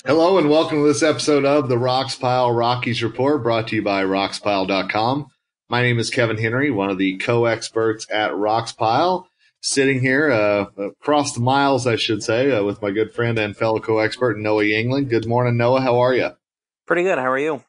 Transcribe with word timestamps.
Hello 0.00 0.36
and 0.36 0.50
welcome 0.50 0.78
to 0.78 0.88
this 0.88 1.02
episode 1.02 1.44
of 1.44 1.68
the 1.68 1.76
Rox 1.76 2.18
Pile 2.18 2.50
Rockies 2.50 3.04
Report 3.04 3.40
brought 3.40 3.68
to 3.68 3.76
you 3.76 3.82
by 3.82 4.02
roxpile.com. 4.02 5.28
My 5.68 5.82
name 5.82 6.00
is 6.00 6.10
Kevin 6.10 6.38
Henry, 6.38 6.72
one 6.72 6.90
of 6.90 6.98
the 6.98 7.18
co-experts 7.18 8.08
at 8.10 8.32
Roxpile, 8.32 9.26
sitting 9.60 10.00
here 10.00 10.32
uh, 10.32 10.66
across 10.76 11.34
the 11.34 11.40
miles, 11.40 11.86
I 11.86 11.94
should 11.94 12.24
say, 12.24 12.50
uh, 12.50 12.64
with 12.64 12.82
my 12.82 12.90
good 12.90 13.14
friend 13.14 13.38
and 13.38 13.56
fellow 13.56 13.78
co-expert 13.78 14.38
Noah 14.38 14.64
Yingling. 14.64 15.08
Good 15.08 15.26
morning, 15.26 15.56
Noah. 15.56 15.82
How 15.82 16.00
are 16.00 16.14
you? 16.14 16.30
Pretty 16.86 17.04
good. 17.04 17.18
How 17.18 17.30
are 17.30 17.38
you? 17.38 17.62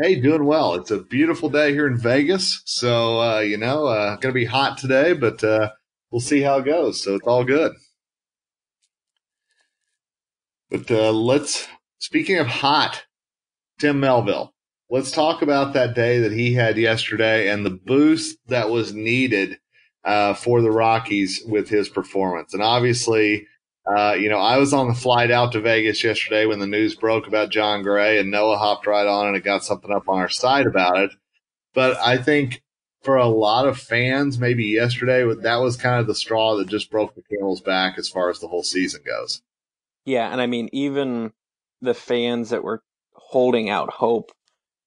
Hey, 0.00 0.20
doing 0.20 0.44
well. 0.44 0.74
It's 0.74 0.92
a 0.92 0.98
beautiful 0.98 1.48
day 1.48 1.72
here 1.72 1.88
in 1.88 1.98
Vegas, 1.98 2.62
so 2.64 3.20
uh, 3.20 3.40
you 3.40 3.56
know, 3.56 3.86
uh, 3.86 4.10
going 4.16 4.32
to 4.32 4.38
be 4.38 4.44
hot 4.44 4.78
today, 4.78 5.14
but 5.14 5.42
uh, 5.42 5.70
we'll 6.12 6.20
see 6.20 6.42
how 6.42 6.58
it 6.58 6.66
goes. 6.66 7.02
So 7.02 7.16
it's 7.16 7.26
all 7.26 7.44
good. 7.44 7.72
But 10.70 10.90
uh, 10.90 11.12
let's, 11.12 11.68
speaking 11.98 12.38
of 12.38 12.46
hot, 12.46 13.04
Tim 13.78 14.00
Melville, 14.00 14.52
let's 14.90 15.10
talk 15.10 15.42
about 15.42 15.74
that 15.74 15.94
day 15.94 16.20
that 16.20 16.32
he 16.32 16.54
had 16.54 16.76
yesterday 16.76 17.48
and 17.48 17.64
the 17.64 17.70
boost 17.70 18.38
that 18.48 18.70
was 18.70 18.92
needed 18.92 19.58
uh, 20.04 20.34
for 20.34 20.60
the 20.60 20.70
Rockies 20.70 21.42
with 21.46 21.68
his 21.68 21.88
performance. 21.88 22.54
And 22.54 22.62
obviously, 22.62 23.46
uh, 23.86 24.14
you 24.14 24.28
know, 24.28 24.38
I 24.38 24.58
was 24.58 24.72
on 24.72 24.88
the 24.88 24.94
flight 24.94 25.30
out 25.30 25.52
to 25.52 25.60
Vegas 25.60 26.02
yesterday 26.02 26.46
when 26.46 26.58
the 26.58 26.66
news 26.66 26.96
broke 26.96 27.28
about 27.28 27.50
Jon 27.50 27.82
Gray, 27.82 28.18
and 28.18 28.30
Noah 28.30 28.58
hopped 28.58 28.86
right 28.86 29.06
on 29.06 29.28
and 29.28 29.36
it 29.36 29.44
got 29.44 29.64
something 29.64 29.92
up 29.92 30.08
on 30.08 30.18
our 30.18 30.28
site 30.28 30.66
about 30.66 30.98
it. 30.98 31.10
But 31.74 31.96
I 31.98 32.16
think 32.16 32.62
for 33.02 33.16
a 33.16 33.28
lot 33.28 33.68
of 33.68 33.78
fans, 33.78 34.38
maybe 34.38 34.64
yesterday, 34.64 35.22
that 35.42 35.56
was 35.56 35.76
kind 35.76 36.00
of 36.00 36.08
the 36.08 36.14
straw 36.14 36.56
that 36.56 36.68
just 36.68 36.90
broke 36.90 37.14
the 37.14 37.22
camel's 37.22 37.60
back 37.60 37.98
as 37.98 38.08
far 38.08 38.30
as 38.30 38.40
the 38.40 38.48
whole 38.48 38.64
season 38.64 39.02
goes. 39.06 39.42
Yeah, 40.06 40.32
and 40.32 40.40
I 40.40 40.46
mean, 40.46 40.70
even 40.72 41.32
the 41.82 41.92
fans 41.92 42.50
that 42.50 42.64
were 42.64 42.82
holding 43.12 43.68
out 43.68 43.92
hope, 43.92 44.32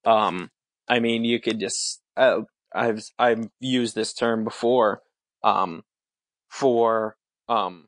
um, 0.04 0.50
I 0.88 0.98
mean, 0.98 1.24
you 1.24 1.38
could 1.40 1.60
just, 1.60 2.00
uh, 2.16 2.40
I've, 2.74 3.04
I've 3.18 3.48
used 3.60 3.94
this 3.94 4.12
term 4.12 4.42
before, 4.42 5.02
um, 5.44 5.84
for, 6.48 7.16
um, 7.48 7.86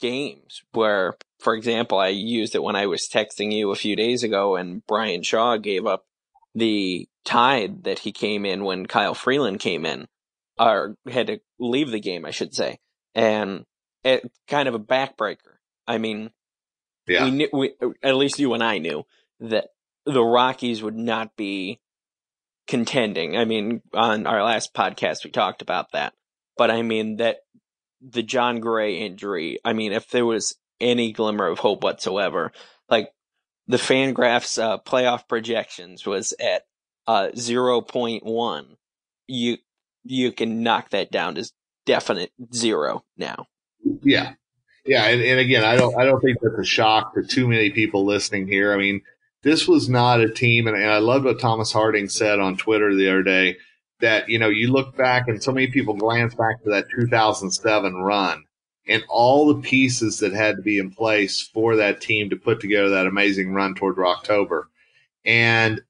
games 0.00 0.62
where, 0.72 1.14
for 1.40 1.54
example, 1.54 1.98
I 1.98 2.08
used 2.08 2.54
it 2.54 2.62
when 2.62 2.76
I 2.76 2.86
was 2.86 3.08
texting 3.12 3.52
you 3.52 3.70
a 3.70 3.76
few 3.76 3.94
days 3.94 4.22
ago 4.24 4.56
and 4.56 4.84
Bryan 4.86 5.22
Shaw 5.22 5.56
gave 5.58 5.86
up 5.86 6.04
the 6.54 7.08
tide 7.24 7.84
that 7.84 8.00
he 8.00 8.12
came 8.12 8.44
in 8.44 8.64
when 8.64 8.86
Kyle 8.86 9.14
Freeland 9.14 9.60
came 9.60 9.86
in, 9.86 10.06
or 10.58 10.96
had 11.08 11.28
to 11.28 11.40
leave 11.58 11.90
the 11.90 12.00
game, 12.00 12.24
I 12.24 12.30
should 12.30 12.54
say. 12.54 12.78
And 13.14 13.64
it 14.04 14.30
kind 14.48 14.68
of 14.68 14.74
a 14.74 14.80
backbreaker. 14.80 15.58
I 15.86 15.98
mean, 15.98 16.30
yeah. 17.06 17.24
we 17.24 17.30
knew, 17.30 17.48
we, 17.52 17.74
at 18.02 18.16
least 18.16 18.38
you 18.38 18.54
and 18.54 18.62
I 18.62 18.78
knew 18.78 19.04
that 19.40 19.68
the 20.06 20.22
Rockies 20.22 20.82
would 20.82 20.96
not 20.96 21.36
be 21.36 21.80
contending. 22.66 23.36
I 23.36 23.44
mean, 23.44 23.82
on 23.94 24.26
our 24.26 24.42
last 24.42 24.74
podcast, 24.74 25.24
we 25.24 25.30
talked 25.30 25.62
about 25.62 25.92
that. 25.92 26.14
But 26.56 26.70
I 26.70 26.82
mean, 26.82 27.16
that 27.16 27.38
the 28.00 28.22
Jon 28.22 28.60
Gray 28.60 28.98
injury, 28.98 29.58
I 29.64 29.72
mean, 29.72 29.92
if 29.92 30.08
there 30.10 30.26
was 30.26 30.56
any 30.80 31.12
glimmer 31.12 31.46
of 31.46 31.58
hope 31.58 31.82
whatsoever, 31.82 32.52
like 32.88 33.10
the 33.66 33.76
Fangraphs 33.76 34.62
uh, 34.62 34.78
playoff 34.78 35.28
projections 35.28 36.06
was 36.06 36.34
at 36.40 36.62
uh, 37.06 37.28
0.1, 37.34 38.66
you, 39.26 39.56
you 40.04 40.32
can 40.32 40.62
knock 40.62 40.90
that 40.90 41.10
down 41.10 41.36
to 41.36 41.50
definite 41.86 42.32
zero 42.54 43.04
now. 43.16 43.46
Yeah. 44.02 44.34
Yeah, 44.84 45.04
and, 45.04 45.22
and 45.22 45.38
again, 45.38 45.64
I 45.64 45.76
don't 45.76 45.96
I 45.96 46.04
don't 46.04 46.20
think 46.20 46.38
that's 46.40 46.58
a 46.58 46.64
shock 46.64 47.14
to 47.14 47.22
too 47.22 47.46
many 47.46 47.70
people 47.70 48.04
listening 48.04 48.48
here. 48.48 48.72
I 48.72 48.76
mean, 48.76 49.02
this 49.42 49.68
was 49.68 49.88
not 49.88 50.20
a 50.20 50.28
team, 50.28 50.66
and, 50.66 50.76
and 50.76 50.90
I 50.90 50.98
love 50.98 51.24
what 51.24 51.40
Thomas 51.40 51.72
Harding 51.72 52.08
said 52.08 52.40
on 52.40 52.56
Twitter 52.56 52.94
the 52.94 53.08
other 53.08 53.22
day 53.22 53.56
that 54.00 54.28
you 54.28 54.38
know 54.38 54.48
you 54.48 54.72
look 54.72 54.96
back 54.96 55.28
and 55.28 55.42
so 55.42 55.52
many 55.52 55.68
people 55.68 55.94
glance 55.94 56.34
back 56.34 56.62
to 56.64 56.70
that 56.70 56.90
2007 56.90 57.94
run 57.94 58.44
and 58.88 59.04
all 59.08 59.46
the 59.46 59.62
pieces 59.62 60.18
that 60.18 60.32
had 60.32 60.56
to 60.56 60.62
be 60.62 60.78
in 60.78 60.90
place 60.90 61.40
for 61.40 61.76
that 61.76 62.00
team 62.00 62.28
to 62.30 62.36
put 62.36 62.60
together 62.60 62.88
that 62.88 63.06
amazing 63.06 63.54
run 63.54 63.76
toward 63.76 63.96
October, 64.00 64.68
and 65.24 65.80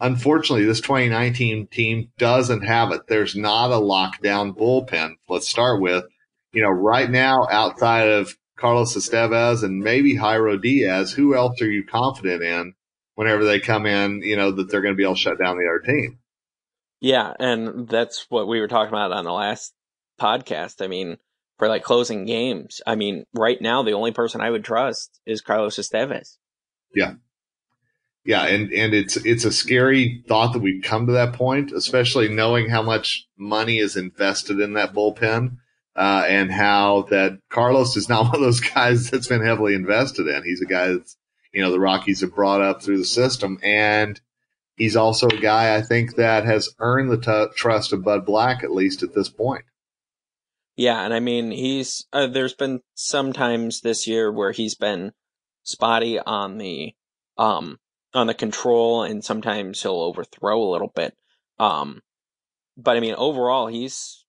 unfortunately, 0.00 0.64
this 0.64 0.80
2019 0.80 1.66
team 1.66 2.10
doesn't 2.16 2.62
have 2.62 2.90
it. 2.90 3.06
There's 3.06 3.36
not 3.36 3.70
a 3.70 3.74
lockdown 3.74 4.56
bullpen. 4.56 5.16
Let's 5.28 5.48
start 5.48 5.82
with 5.82 6.06
you 6.54 6.62
know, 6.62 6.70
right 6.70 7.10
now, 7.10 7.46
outside 7.50 8.08
of 8.08 8.36
Carlos 8.56 8.96
Estevez 8.96 9.62
and 9.62 9.80
maybe 9.80 10.16
Jairo 10.16 10.60
Diaz, 10.60 11.12
who 11.12 11.34
else 11.34 11.60
are 11.60 11.70
you 11.70 11.84
confident 11.84 12.42
in 12.42 12.74
whenever 13.16 13.44
they 13.44 13.60
come 13.60 13.86
in, 13.86 14.22
you 14.22 14.36
know, 14.36 14.52
that 14.52 14.70
they're 14.70 14.80
going 14.80 14.94
to 14.94 14.96
be 14.96 15.02
able 15.02 15.14
to 15.14 15.20
shut 15.20 15.38
down 15.38 15.56
the 15.56 15.68
other 15.68 15.92
team? 15.92 16.18
Yeah. 17.00 17.32
And 17.38 17.88
that's 17.88 18.26
what 18.28 18.48
we 18.48 18.60
were 18.60 18.68
talking 18.68 18.94
about 18.94 19.12
on 19.12 19.24
the 19.24 19.32
last 19.32 19.74
podcast. 20.20 20.82
I 20.82 20.86
mean, 20.86 21.18
for 21.58 21.68
like 21.68 21.82
closing 21.82 22.24
games, 22.24 22.80
I 22.86 22.94
mean, 22.94 23.24
right 23.34 23.60
now, 23.60 23.82
the 23.82 23.92
only 23.92 24.12
person 24.12 24.40
I 24.40 24.50
would 24.50 24.64
trust 24.64 25.20
is 25.26 25.40
Carlos 25.40 25.76
Estevez. 25.76 26.36
Yeah. 26.94 27.14
Yeah, 28.26 28.46
and, 28.46 28.72
and 28.72 28.94
it's 28.94 29.16
it's 29.18 29.44
a 29.44 29.52
scary 29.52 30.24
thought 30.26 30.54
that 30.54 30.62
we've 30.62 30.82
come 30.82 31.08
to 31.08 31.12
that 31.12 31.34
point, 31.34 31.72
especially 31.72 32.28
knowing 32.28 32.70
how 32.70 32.82
much 32.82 33.26
money 33.36 33.76
is 33.76 33.96
invested 33.96 34.60
in 34.60 34.72
that 34.74 34.94
bullpen 34.94 35.58
uh, 35.96 36.24
and 36.28 36.50
how 36.50 37.06
that 37.10 37.38
Carlos 37.50 37.96
is 37.96 38.08
not 38.08 38.24
one 38.26 38.36
of 38.36 38.40
those 38.40 38.60
guys 38.60 39.10
that's 39.10 39.28
been 39.28 39.44
heavily 39.44 39.74
invested 39.74 40.26
in. 40.26 40.42
He's 40.44 40.62
a 40.62 40.66
guy 40.66 40.88
that's, 40.88 41.16
you 41.52 41.62
know, 41.62 41.70
the 41.70 41.80
Rockies 41.80 42.20
have 42.20 42.34
brought 42.34 42.60
up 42.60 42.82
through 42.82 42.98
the 42.98 43.04
system. 43.04 43.58
And 43.62 44.20
he's 44.76 44.96
also 44.96 45.28
a 45.28 45.40
guy 45.40 45.76
I 45.76 45.82
think 45.82 46.16
that 46.16 46.44
has 46.44 46.70
earned 46.78 47.10
the 47.10 47.20
t- 47.20 47.54
trust 47.56 47.92
of 47.92 48.04
Bud 48.04 48.26
Black, 48.26 48.64
at 48.64 48.72
least 48.72 49.02
at 49.02 49.14
this 49.14 49.28
point. 49.28 49.64
Yeah. 50.76 51.04
And 51.04 51.14
I 51.14 51.20
mean, 51.20 51.52
he's, 51.52 52.06
uh, 52.12 52.26
there's 52.26 52.54
been 52.54 52.80
some 52.94 53.32
times 53.32 53.80
this 53.80 54.08
year 54.08 54.32
where 54.32 54.50
he's 54.50 54.74
been 54.74 55.12
spotty 55.62 56.18
on 56.18 56.58
the, 56.58 56.94
um, 57.38 57.78
on 58.12 58.26
the 58.26 58.34
control 58.34 59.04
and 59.04 59.24
sometimes 59.24 59.82
he'll 59.82 60.00
overthrow 60.00 60.60
a 60.60 60.72
little 60.72 60.90
bit. 60.92 61.14
Um, 61.60 62.00
but 62.76 62.96
I 62.96 63.00
mean, 63.00 63.14
overall, 63.14 63.68
he's 63.68 64.23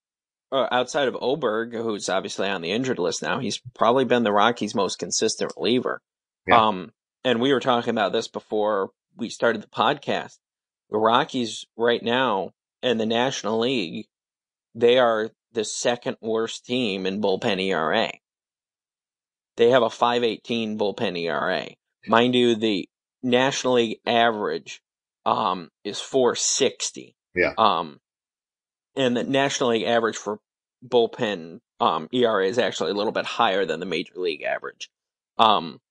uh, 0.56 0.68
outside 0.72 1.08
of 1.08 1.18
Oberg, 1.20 1.74
who's 1.74 2.10
obviously 2.10 2.48
on 2.48 2.62
the 2.62 2.72
injured 2.72 3.00
list 3.00 3.22
now, 3.22 3.40
he's 3.40 3.60
probably 3.74 4.06
been 4.06 4.24
the 4.24 4.32
Rockies' 4.32 4.76
most 4.76 5.00
consistent 5.00 5.52
reliever. 5.58 6.02
Yeah. 6.48 6.68
Um, 6.68 6.92
and 7.24 7.42
we 7.42 7.54
were 7.54 7.60
talking 7.60 7.92
about 7.92 8.14
this 8.14 8.28
before 8.28 8.92
we 9.16 9.30
started 9.30 9.62
the 9.62 9.68
podcast. 9.68 10.38
The 10.90 10.98
Rockies 10.98 11.66
right 11.76 12.02
now 12.02 12.52
in 12.82 12.98
the 12.98 13.06
National 13.06 13.60
League, 13.60 14.06
they 14.74 15.00
are 15.00 15.32
the 15.54 15.66
second 15.66 16.18
worst 16.22 16.66
team 16.66 17.06
in 17.06 17.22
bullpen 17.22 17.62
ERA. 17.62 18.12
They 19.58 19.70
have 19.72 19.84
a 19.84 19.90
518 19.90 20.78
bullpen 20.78 21.18
ERA. 21.18 21.68
Mind 22.08 22.36
you, 22.36 22.56
the 22.56 22.88
National 23.24 23.76
League 23.76 24.00
average 24.06 24.82
um, 25.26 25.70
is 25.84 26.00
460. 26.00 27.16
Yeah. 27.34 27.54
Um, 27.58 28.00
and 28.96 29.18
the 29.18 29.24
National 29.24 29.70
League 29.72 29.88
average 29.88 30.18
for 30.18 30.40
bullpen 30.88 31.60
um, 31.80 32.08
ERA 32.12 32.46
is 32.46 32.58
actually 32.58 32.92
a 32.92 32.96
little 32.96 33.12
bit 33.12 33.26
higher 33.26 33.66
than 33.66 33.80
the 33.80 33.86
major 33.86 34.14
league 34.16 34.44
average. 34.44 34.90
Um, 35.38 35.82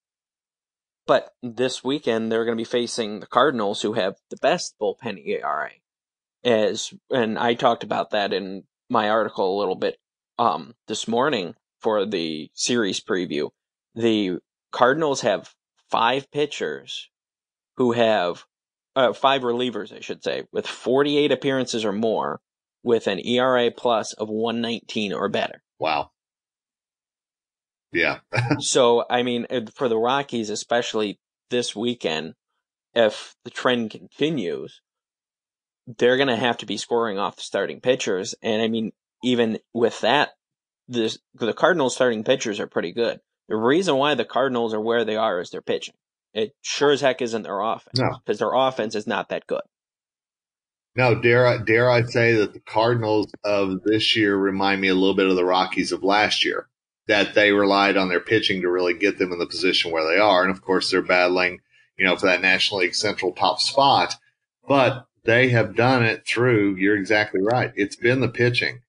but 1.06 1.34
this 1.42 1.84
weekend 1.84 2.30
they're 2.30 2.44
going 2.44 2.56
to 2.56 2.60
be 2.60 2.64
facing 2.64 3.20
the 3.20 3.26
Cardinals, 3.26 3.82
who 3.82 3.92
have 3.94 4.16
the 4.30 4.36
best 4.36 4.74
bullpen 4.80 5.24
ERA. 5.26 5.70
As 6.42 6.92
and 7.10 7.38
I 7.38 7.54
talked 7.54 7.84
about 7.84 8.10
that 8.10 8.32
in 8.32 8.64
my 8.88 9.08
article 9.08 9.56
a 9.56 9.58
little 9.58 9.76
bit 9.76 9.98
um, 10.38 10.74
this 10.88 11.08
morning 11.08 11.54
for 11.80 12.06
the 12.06 12.50
series 12.54 13.00
preview. 13.00 13.50
The 13.94 14.38
Cardinals 14.72 15.20
have 15.22 15.54
five 15.90 16.30
pitchers 16.30 17.10
who 17.76 17.92
have 17.92 18.44
uh, 18.96 19.12
five 19.12 19.42
relievers, 19.42 19.94
I 19.94 20.00
should 20.00 20.22
say, 20.22 20.44
with 20.52 20.66
48 20.66 21.32
appearances 21.32 21.84
or 21.84 21.92
more, 21.92 22.40
with 22.84 23.06
an 23.08 23.18
ERA 23.26 23.70
plus 23.70 24.12
of 24.12 24.28
119 24.28 25.12
or 25.12 25.28
better. 25.28 25.62
Wow. 25.80 26.10
Yeah. 27.92 28.18
so, 28.60 29.04
I 29.08 29.22
mean, 29.22 29.46
uh, 29.50 29.62
for 29.74 29.88
the 29.88 29.96
Rockies, 29.96 30.50
especially 30.50 31.18
this 31.50 31.74
weekend, 31.74 32.34
if 32.94 33.34
the 33.44 33.50
trend 33.50 33.90
continues, 33.90 34.80
they're 35.98 36.16
going 36.16 36.28
to 36.28 36.36
have 36.36 36.58
to 36.58 36.66
be 36.66 36.76
scoring 36.76 37.18
off 37.18 37.36
the 37.36 37.42
starting 37.42 37.80
pitchers. 37.80 38.34
And 38.42 38.62
I 38.62 38.68
mean, 38.68 38.92
even 39.22 39.58
with 39.72 40.00
that, 40.02 40.30
the 40.86 41.16
the 41.34 41.54
Cardinals 41.54 41.94
starting 41.94 42.24
pitchers 42.24 42.60
are 42.60 42.66
pretty 42.66 42.92
good. 42.92 43.20
The 43.48 43.56
reason 43.56 43.96
why 43.96 44.14
the 44.14 44.24
Cardinals 44.24 44.74
are 44.74 44.80
where 44.80 45.04
they 45.04 45.16
are 45.16 45.40
is 45.40 45.50
their 45.50 45.62
pitching. 45.62 45.94
It 46.34 46.52
sure 46.62 46.90
as 46.90 47.00
heck 47.00 47.22
isn't 47.22 47.42
their 47.42 47.60
offense 47.60 48.00
because 48.24 48.40
no. 48.40 48.50
their 48.50 48.54
offense 48.54 48.94
is 48.94 49.06
not 49.06 49.28
that 49.28 49.46
good. 49.46 49.62
No, 50.96 51.14
dare 51.14 51.46
I, 51.46 51.58
dare 51.58 51.90
I 51.90 52.02
say 52.02 52.34
that 52.34 52.52
the 52.52 52.60
Cardinals 52.60 53.32
of 53.44 53.82
this 53.82 54.14
year 54.14 54.36
remind 54.36 54.80
me 54.80 54.88
a 54.88 54.94
little 54.94 55.14
bit 55.14 55.26
of 55.26 55.34
the 55.34 55.44
Rockies 55.44 55.90
of 55.90 56.04
last 56.04 56.44
year, 56.44 56.68
that 57.08 57.34
they 57.34 57.50
relied 57.50 57.96
on 57.96 58.08
their 58.08 58.20
pitching 58.20 58.62
to 58.62 58.70
really 58.70 58.94
get 58.94 59.18
them 59.18 59.32
in 59.32 59.38
the 59.38 59.46
position 59.46 59.90
where 59.90 60.06
they 60.06 60.20
are. 60.20 60.42
And 60.42 60.52
of 60.52 60.62
course, 60.62 60.90
they're 60.90 61.02
battling, 61.02 61.60
you 61.98 62.06
know, 62.06 62.16
for 62.16 62.26
that 62.26 62.42
National 62.42 62.80
League 62.80 62.94
Central 62.94 63.32
top 63.32 63.60
spot, 63.60 64.14
but 64.68 65.06
they 65.24 65.48
have 65.48 65.74
done 65.74 66.04
it 66.04 66.26
through, 66.26 66.76
you're 66.76 66.96
exactly 66.96 67.40
right. 67.42 67.72
It's 67.74 67.96
been 67.96 68.20
the 68.20 68.28
pitching. 68.28 68.82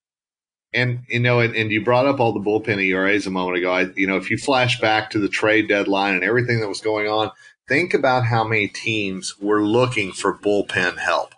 And, 0.73 0.99
you 1.07 1.21
know, 1.21 1.39
and, 1.39 1.55
and 1.55 1.71
you 1.71 1.83
brought 1.83 2.05
up 2.05 2.19
all 2.19 2.33
the 2.33 2.39
bullpen 2.39 2.83
ERAs 2.83 3.25
a 3.25 3.31
moment 3.31 3.57
ago. 3.57 3.71
I, 3.71 3.87
you 3.95 4.05
know, 4.05 4.17
if 4.17 4.29
you 4.29 4.37
flash 4.37 4.79
back 4.79 5.09
to 5.11 5.19
the 5.19 5.29
trade 5.29 5.69
deadline 5.69 6.15
and 6.15 6.23
everything 6.23 6.59
that 6.59 6.67
was 6.67 6.81
going 6.81 7.07
on, 7.07 7.31
think 7.67 7.93
about 7.93 8.25
how 8.25 8.43
many 8.43 8.67
teams 8.67 9.39
were 9.39 9.63
looking 9.63 10.11
for 10.11 10.37
bullpen 10.37 10.99
help 10.99 11.34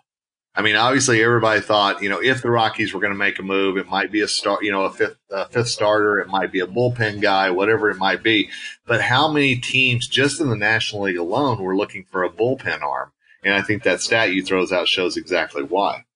I 0.58 0.62
mean, 0.62 0.74
obviously, 0.74 1.22
everybody 1.22 1.60
thought, 1.60 2.02
you 2.02 2.08
know, 2.08 2.20
if 2.20 2.42
the 2.42 2.50
Rockies 2.50 2.92
were 2.92 2.98
going 2.98 3.12
to 3.12 3.18
make 3.18 3.38
a 3.38 3.44
move, 3.44 3.76
it 3.76 3.86
might 3.86 4.10
be 4.10 4.22
a 4.22 4.28
start, 4.28 4.64
you 4.64 4.72
know, 4.72 4.86
a 4.86 4.90
fifth, 4.90 5.16
a 5.30 5.48
fifth 5.48 5.68
starter, 5.68 6.18
it 6.18 6.26
might 6.26 6.50
be 6.50 6.58
a 6.58 6.66
bullpen 6.66 7.22
guy, 7.22 7.50
whatever 7.50 7.88
it 7.90 7.96
might 7.96 8.24
be. 8.24 8.50
But 8.84 9.00
how 9.00 9.30
many 9.30 9.54
teams 9.54 10.08
just 10.08 10.40
in 10.40 10.50
the 10.50 10.56
National 10.56 11.02
League 11.02 11.16
alone 11.16 11.62
were 11.62 11.76
looking 11.76 12.06
for 12.10 12.24
a 12.24 12.28
bullpen 12.28 12.82
arm? 12.82 13.12
And 13.44 13.54
I 13.54 13.62
think 13.62 13.84
that 13.84 14.00
stat 14.00 14.32
you 14.32 14.42
throws 14.42 14.72
out 14.72 14.88
shows 14.88 15.16
exactly 15.16 15.62
why. 15.62 16.06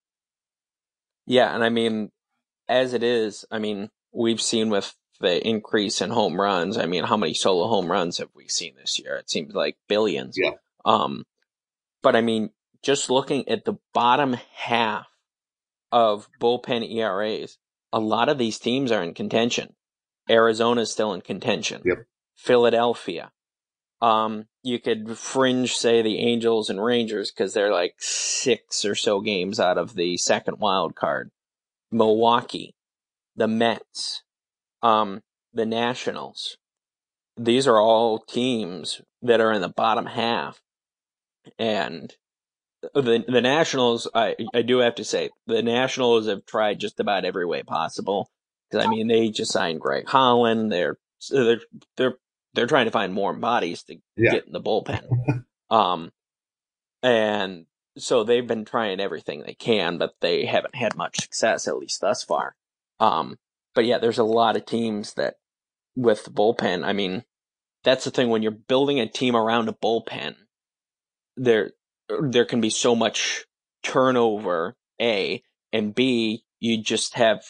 Yeah, 1.25 1.55
and 1.55 1.63
I 1.63 1.69
mean, 1.69 2.11
as 2.67 2.93
it 2.93 3.01
is, 3.01 3.45
I 3.49 3.59
mean, 3.59 3.91
we've 4.11 4.41
seen 4.41 4.69
with 4.69 4.93
the 5.21 5.41
increase 5.47 6.01
in 6.01 6.09
home 6.09 6.37
runs. 6.37 6.77
I 6.77 6.85
mean, 6.85 7.05
how 7.05 7.15
many 7.15 7.33
solo 7.33 7.69
home 7.69 7.89
runs 7.89 8.17
have 8.17 8.31
we 8.35 8.49
seen 8.49 8.73
this 8.75 8.99
year? 8.99 9.15
It 9.15 9.29
seems 9.29 9.53
like 9.53 9.77
billions. 9.87 10.35
Yeah. 10.37 10.55
Um, 10.83 11.23
but 12.01 12.17
I 12.17 12.19
mean, 12.19 12.49
just 12.83 13.09
looking 13.09 13.47
at 13.49 13.65
the 13.65 13.75
bottom 13.93 14.35
half 14.55 15.07
of 15.91 16.27
bullpen 16.39 16.89
ERAs, 16.91 17.57
a 17.91 17.99
lot 17.99 18.29
of 18.29 18.37
these 18.37 18.59
teams 18.59 18.91
are 18.91 19.01
in 19.01 19.13
contention. 19.13 19.73
Arizona's 20.29 20.91
still 20.91 21.13
in 21.13 21.21
contention. 21.21 21.81
Yep. 21.85 22.05
Philadelphia. 22.35 23.31
Um, 24.01 24.47
you 24.63 24.79
could 24.79 25.17
fringe 25.17 25.75
say 25.75 26.01
the 26.01 26.19
Angels 26.19 26.69
and 26.69 26.83
Rangers 26.83 27.31
because 27.31 27.53
they're 27.53 27.71
like 27.71 27.95
six 27.99 28.83
or 28.83 28.95
so 28.95 29.21
games 29.21 29.59
out 29.59 29.77
of 29.77 29.95
the 29.95 30.17
second 30.17 30.59
wild 30.59 30.95
card. 30.95 31.31
Milwaukee, 31.91 32.75
the 33.35 33.47
Mets, 33.47 34.23
um, 34.81 35.21
the 35.53 35.65
Nationals. 35.65 36.57
These 37.37 37.67
are 37.67 37.79
all 37.79 38.19
teams 38.19 39.01
that 39.21 39.39
are 39.39 39.53
in 39.53 39.61
the 39.61 39.69
bottom 39.69 40.07
half. 40.07 40.61
And 41.57 42.13
the 42.93 43.23
the 43.27 43.41
Nationals, 43.41 44.09
I 44.13 44.35
I 44.53 44.61
do 44.61 44.79
have 44.79 44.95
to 44.95 45.03
say, 45.03 45.29
the 45.47 45.61
Nationals 45.61 46.27
have 46.27 46.45
tried 46.45 46.79
just 46.79 46.99
about 46.99 47.25
every 47.25 47.45
way 47.45 47.63
possible. 47.63 48.29
Because 48.69 48.85
I 48.85 48.89
mean, 48.89 49.07
they 49.07 49.29
just 49.29 49.51
signed 49.51 49.81
Greg 49.81 50.07
Holland. 50.07 50.71
They're 50.71 50.97
they're 51.29 51.61
they're 51.97 52.17
they're 52.53 52.67
trying 52.67 52.85
to 52.85 52.91
find 52.91 53.13
more 53.13 53.33
bodies 53.33 53.83
to 53.83 53.97
yeah. 54.17 54.31
get 54.31 54.45
in 54.45 54.53
the 54.53 54.61
bullpen. 54.61 55.03
um, 55.69 56.11
and 57.01 57.65
so 57.97 58.23
they've 58.23 58.47
been 58.47 58.65
trying 58.65 58.99
everything 58.99 59.43
they 59.45 59.53
can, 59.53 59.97
but 59.97 60.15
they 60.21 60.45
haven't 60.45 60.75
had 60.75 60.95
much 60.95 61.21
success, 61.21 61.67
at 61.67 61.77
least 61.77 62.01
thus 62.01 62.23
far. 62.23 62.55
Um, 62.99 63.37
but 63.75 63.85
yeah, 63.85 63.97
there's 63.97 64.19
a 64.19 64.23
lot 64.23 64.55
of 64.55 64.65
teams 64.65 65.13
that 65.13 65.35
with 65.95 66.25
the 66.25 66.31
bullpen. 66.31 66.83
I 66.83 66.93
mean, 66.93 67.23
that's 67.83 68.05
the 68.05 68.11
thing 68.11 68.29
when 68.29 68.41
you're 68.41 68.51
building 68.51 68.99
a 68.99 69.07
team 69.07 69.35
around 69.35 69.69
a 69.69 69.73
bullpen. 69.73 70.35
There, 71.35 71.71
there 72.07 72.45
can 72.45 72.61
be 72.61 72.69
so 72.69 72.95
much 72.95 73.45
turnover, 73.83 74.75
A, 75.01 75.41
and 75.71 75.93
B, 75.93 76.43
you 76.59 76.81
just 76.81 77.15
have, 77.15 77.43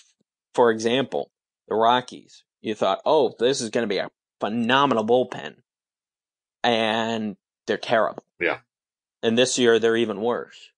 for 0.53 0.71
example, 0.71 1.31
the 1.67 1.75
Rockies. 1.75 2.44
You 2.61 2.75
thought, 2.75 3.01
oh, 3.05 3.35
this 3.39 3.61
is 3.61 3.69
going 3.69 3.83
to 3.83 3.94
be 3.94 4.00
a 4.00 4.09
phenomenal 4.39 5.05
bullpen. 5.05 5.55
And 6.63 7.35
they're 7.67 7.77
terrible. 7.77 8.23
Yeah. 8.39 8.59
And 9.21 9.38
this 9.38 9.59
year, 9.59 9.79
they're 9.79 9.97
even 9.97 10.21
worse. 10.21 10.69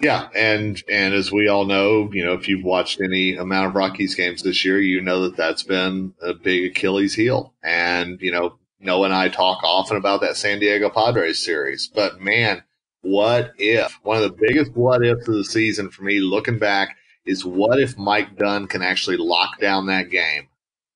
Yeah, 0.00 0.28
and 0.34 0.82
and 0.90 1.14
as 1.14 1.30
we 1.30 1.48
all 1.48 1.66
know, 1.66 2.10
you 2.12 2.24
know, 2.24 2.32
if 2.32 2.48
you've 2.48 2.64
watched 2.64 3.00
any 3.00 3.36
amount 3.36 3.68
of 3.68 3.74
Rockies 3.76 4.16
games 4.16 4.42
this 4.42 4.64
year, 4.64 4.80
you 4.80 5.00
know 5.00 5.22
that 5.22 5.36
that's 5.36 5.62
been 5.62 6.14
a 6.20 6.34
big 6.34 6.64
Achilles 6.64 7.14
heel. 7.14 7.54
And 7.62 8.20
you 8.20 8.32
know, 8.32 8.58
Noah 8.80 9.06
and 9.06 9.14
I 9.14 9.28
talk 9.28 9.62
often 9.64 9.96
about 9.96 10.20
that 10.20 10.36
San 10.36 10.58
Diego 10.58 10.90
Padres 10.90 11.44
series, 11.44 11.90
but 11.94 12.20
man, 12.20 12.62
what 13.02 13.52
if 13.58 13.98
one 14.02 14.16
of 14.16 14.22
the 14.22 14.46
biggest 14.46 14.72
what 14.72 15.04
ifs 15.04 15.28
of 15.28 15.34
the 15.34 15.44
season 15.44 15.90
for 15.90 16.02
me 16.02 16.20
looking 16.20 16.58
back 16.58 16.96
is 17.26 17.44
what 17.44 17.78
if 17.78 17.98
Mike 17.98 18.36
Dunn 18.36 18.66
can 18.66 18.82
actually 18.82 19.16
lock 19.16 19.60
down 19.60 19.86
that 19.86 20.10
game 20.10 20.48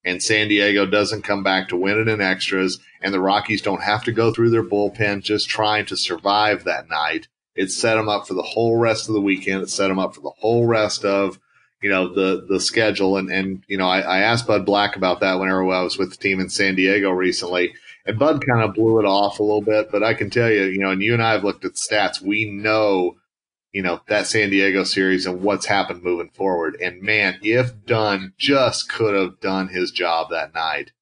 and 0.04 0.22
San 0.22 0.48
Diego 0.48 0.86
doesn't 0.86 1.22
come 1.22 1.42
back 1.42 1.68
to 1.68 1.76
win 1.76 1.98
it 1.98 2.08
in 2.08 2.20
extras 2.20 2.78
and 3.02 3.12
the 3.12 3.20
Rockies 3.20 3.62
don't 3.62 3.82
have 3.82 4.04
to 4.04 4.12
go 4.12 4.32
through 4.32 4.50
their 4.50 4.64
bullpen 4.64 5.22
just 5.22 5.48
trying 5.48 5.86
to 5.86 5.96
survive 5.96 6.64
that 6.64 6.88
night. 6.88 7.28
It 7.54 7.70
set 7.70 7.96
them 7.96 8.08
up 8.08 8.26
for 8.26 8.34
the 8.34 8.42
whole 8.42 8.76
rest 8.76 9.08
of 9.08 9.14
the 9.14 9.20
weekend. 9.20 9.62
It 9.62 9.70
set 9.70 9.88
them 9.88 9.98
up 9.98 10.14
for 10.14 10.20
the 10.20 10.32
whole 10.38 10.66
rest 10.66 11.04
of 11.04 11.38
you 11.80 11.90
know, 11.90 12.12
the, 12.12 12.44
the 12.48 12.60
schedule. 12.60 13.16
And, 13.16 13.30
and, 13.30 13.62
you 13.68 13.76
know, 13.76 13.88
I, 13.88 14.00
I 14.00 14.18
asked 14.18 14.46
Bud 14.46 14.66
Black 14.66 14.96
about 14.96 15.20
that 15.20 15.38
whenever 15.38 15.62
I 15.70 15.82
was 15.82 15.98
with 15.98 16.10
the 16.10 16.16
team 16.16 16.40
in 16.40 16.48
San 16.48 16.74
Diego 16.74 17.10
recently. 17.10 17.74
And 18.06 18.18
Bud 18.18 18.44
kind 18.46 18.62
of 18.62 18.74
blew 18.74 18.98
it 18.98 19.04
off 19.04 19.38
a 19.38 19.42
little 19.42 19.62
bit, 19.62 19.90
but 19.92 20.02
I 20.02 20.14
can 20.14 20.30
tell 20.30 20.50
you, 20.50 20.64
you 20.64 20.78
know, 20.78 20.90
and 20.90 21.02
you 21.02 21.12
and 21.12 21.22
I 21.22 21.32
have 21.32 21.44
looked 21.44 21.64
at 21.64 21.74
stats. 21.74 22.22
We 22.22 22.46
know, 22.46 23.16
you 23.72 23.82
know, 23.82 24.00
that 24.08 24.26
San 24.26 24.50
Diego 24.50 24.82
series 24.84 25.26
and 25.26 25.42
what's 25.42 25.66
happened 25.66 26.02
moving 26.02 26.30
forward. 26.30 26.76
And 26.80 27.02
man, 27.02 27.38
if 27.42 27.84
Dunn 27.84 28.32
just 28.38 28.88
could 28.88 29.14
have 29.14 29.40
done 29.40 29.68
his 29.68 29.90
job 29.90 30.30
that 30.30 30.54
night, 30.54 30.92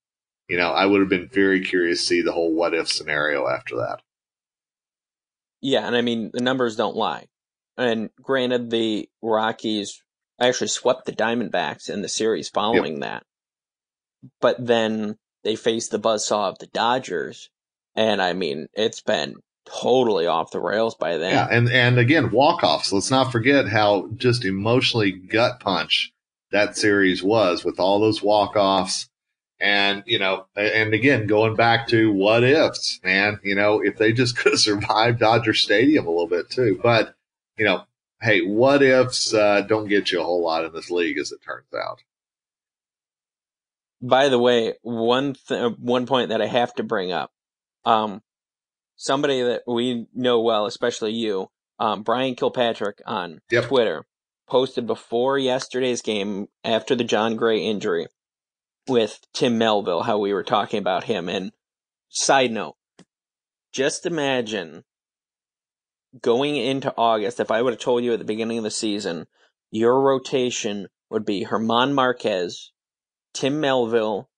you 0.48 0.56
know, 0.56 0.70
I 0.70 0.86
would 0.86 1.00
have 1.00 1.08
been 1.08 1.28
very 1.28 1.60
curious 1.60 2.00
to 2.00 2.06
see 2.06 2.22
the 2.22 2.32
whole 2.32 2.52
what 2.52 2.74
if 2.74 2.88
scenario 2.88 3.48
after 3.48 3.76
that. 3.76 4.02
Yeah. 5.60 5.86
And 5.86 5.96
I 5.96 6.02
mean, 6.02 6.30
the 6.32 6.42
numbers 6.42 6.76
don't 6.76 6.96
lie. 6.96 7.26
And 7.76 8.10
granted, 8.20 8.70
the 8.70 9.08
Rockies 9.22 10.02
actually 10.40 10.68
swept 10.68 11.06
the 11.06 11.12
Diamondbacks 11.12 11.88
in 11.88 12.02
the 12.02 12.08
series 12.08 12.48
following 12.48 12.94
yep. 12.94 13.02
that. 13.02 13.22
But 14.40 14.64
then 14.64 15.16
they 15.44 15.56
faced 15.56 15.90
the 15.90 16.00
buzzsaw 16.00 16.50
of 16.50 16.58
the 16.58 16.66
Dodgers, 16.66 17.48
and 17.94 18.20
I 18.20 18.32
mean, 18.32 18.66
it's 18.74 19.00
been 19.00 19.36
totally 19.64 20.26
off 20.26 20.50
the 20.50 20.60
rails 20.60 20.94
by 20.94 21.16
then. 21.16 21.32
Yeah, 21.32 21.48
and 21.50 21.70
and 21.70 21.98
again, 21.98 22.30
walk 22.30 22.62
offs. 22.62 22.92
Let's 22.92 23.10
not 23.10 23.32
forget 23.32 23.68
how 23.68 24.08
just 24.16 24.44
emotionally 24.44 25.12
gut 25.12 25.60
punch 25.60 26.12
that 26.50 26.76
series 26.76 27.22
was 27.22 27.64
with 27.64 27.78
all 27.78 28.00
those 28.00 28.22
walk 28.22 28.56
offs. 28.56 29.08
And, 29.58 30.02
you 30.06 30.18
know, 30.18 30.46
and 30.54 30.92
again, 30.92 31.26
going 31.26 31.56
back 31.56 31.88
to 31.88 32.12
what 32.12 32.44
ifs, 32.44 33.00
man, 33.02 33.40
you 33.42 33.54
know, 33.54 33.80
if 33.82 33.96
they 33.96 34.12
just 34.12 34.36
could 34.38 34.52
have 34.52 34.60
survived 34.60 35.20
Dodger 35.20 35.54
Stadium 35.54 36.06
a 36.06 36.10
little 36.10 36.28
bit 36.28 36.50
too. 36.50 36.78
But, 36.82 37.14
you 37.56 37.64
know, 37.64 37.84
hey, 38.26 38.40
what 38.40 38.82
ifs 38.82 39.32
uh, 39.32 39.60
don't 39.60 39.88
get 39.88 40.10
you 40.10 40.20
a 40.20 40.24
whole 40.24 40.42
lot 40.42 40.64
in 40.64 40.72
this 40.72 40.90
league, 40.90 41.16
as 41.16 41.30
it 41.30 41.40
turns 41.44 41.72
out. 41.72 42.02
By 44.02 44.28
the 44.28 44.38
way, 44.38 44.74
one 44.82 45.36
th- 45.48 45.74
one 45.78 46.06
point 46.06 46.30
that 46.30 46.42
I 46.42 46.46
have 46.46 46.74
to 46.74 46.82
bring 46.82 47.12
up, 47.12 47.30
um, 47.84 48.22
somebody 48.96 49.42
that 49.42 49.62
we 49.66 50.06
know 50.12 50.40
well, 50.40 50.66
especially 50.66 51.12
you, 51.12 51.48
um, 51.78 52.02
Brian 52.02 52.34
Kilpatrick 52.34 53.00
on 53.06 53.40
yep. 53.50 53.64
Twitter, 53.64 54.04
posted 54.48 54.86
before 54.86 55.38
yesterday's 55.38 56.02
game 56.02 56.48
after 56.64 56.94
the 56.94 57.04
Jon 57.04 57.36
Gray 57.36 57.60
injury 57.60 58.08
with 58.88 59.20
Tim 59.32 59.56
Melville, 59.56 60.02
how 60.02 60.18
we 60.18 60.32
were 60.34 60.44
talking 60.44 60.78
about 60.78 61.04
him. 61.04 61.28
And 61.28 61.52
side 62.08 62.50
note, 62.50 62.76
just 63.72 64.04
imagine 64.04 64.84
going 66.22 66.56
into 66.56 66.94
August, 66.96 67.40
if 67.40 67.50
I 67.50 67.62
would 67.62 67.72
have 67.72 67.80
told 67.80 68.04
you 68.04 68.12
at 68.12 68.18
the 68.18 68.24
beginning 68.24 68.58
of 68.58 68.64
the 68.64 68.70
season, 68.70 69.26
your 69.70 70.00
rotation 70.00 70.88
would 71.10 71.24
be 71.24 71.44
Germán 71.44 71.92
Márquez, 71.92 72.70
Tim 73.34 73.60
Melville, 73.60 74.28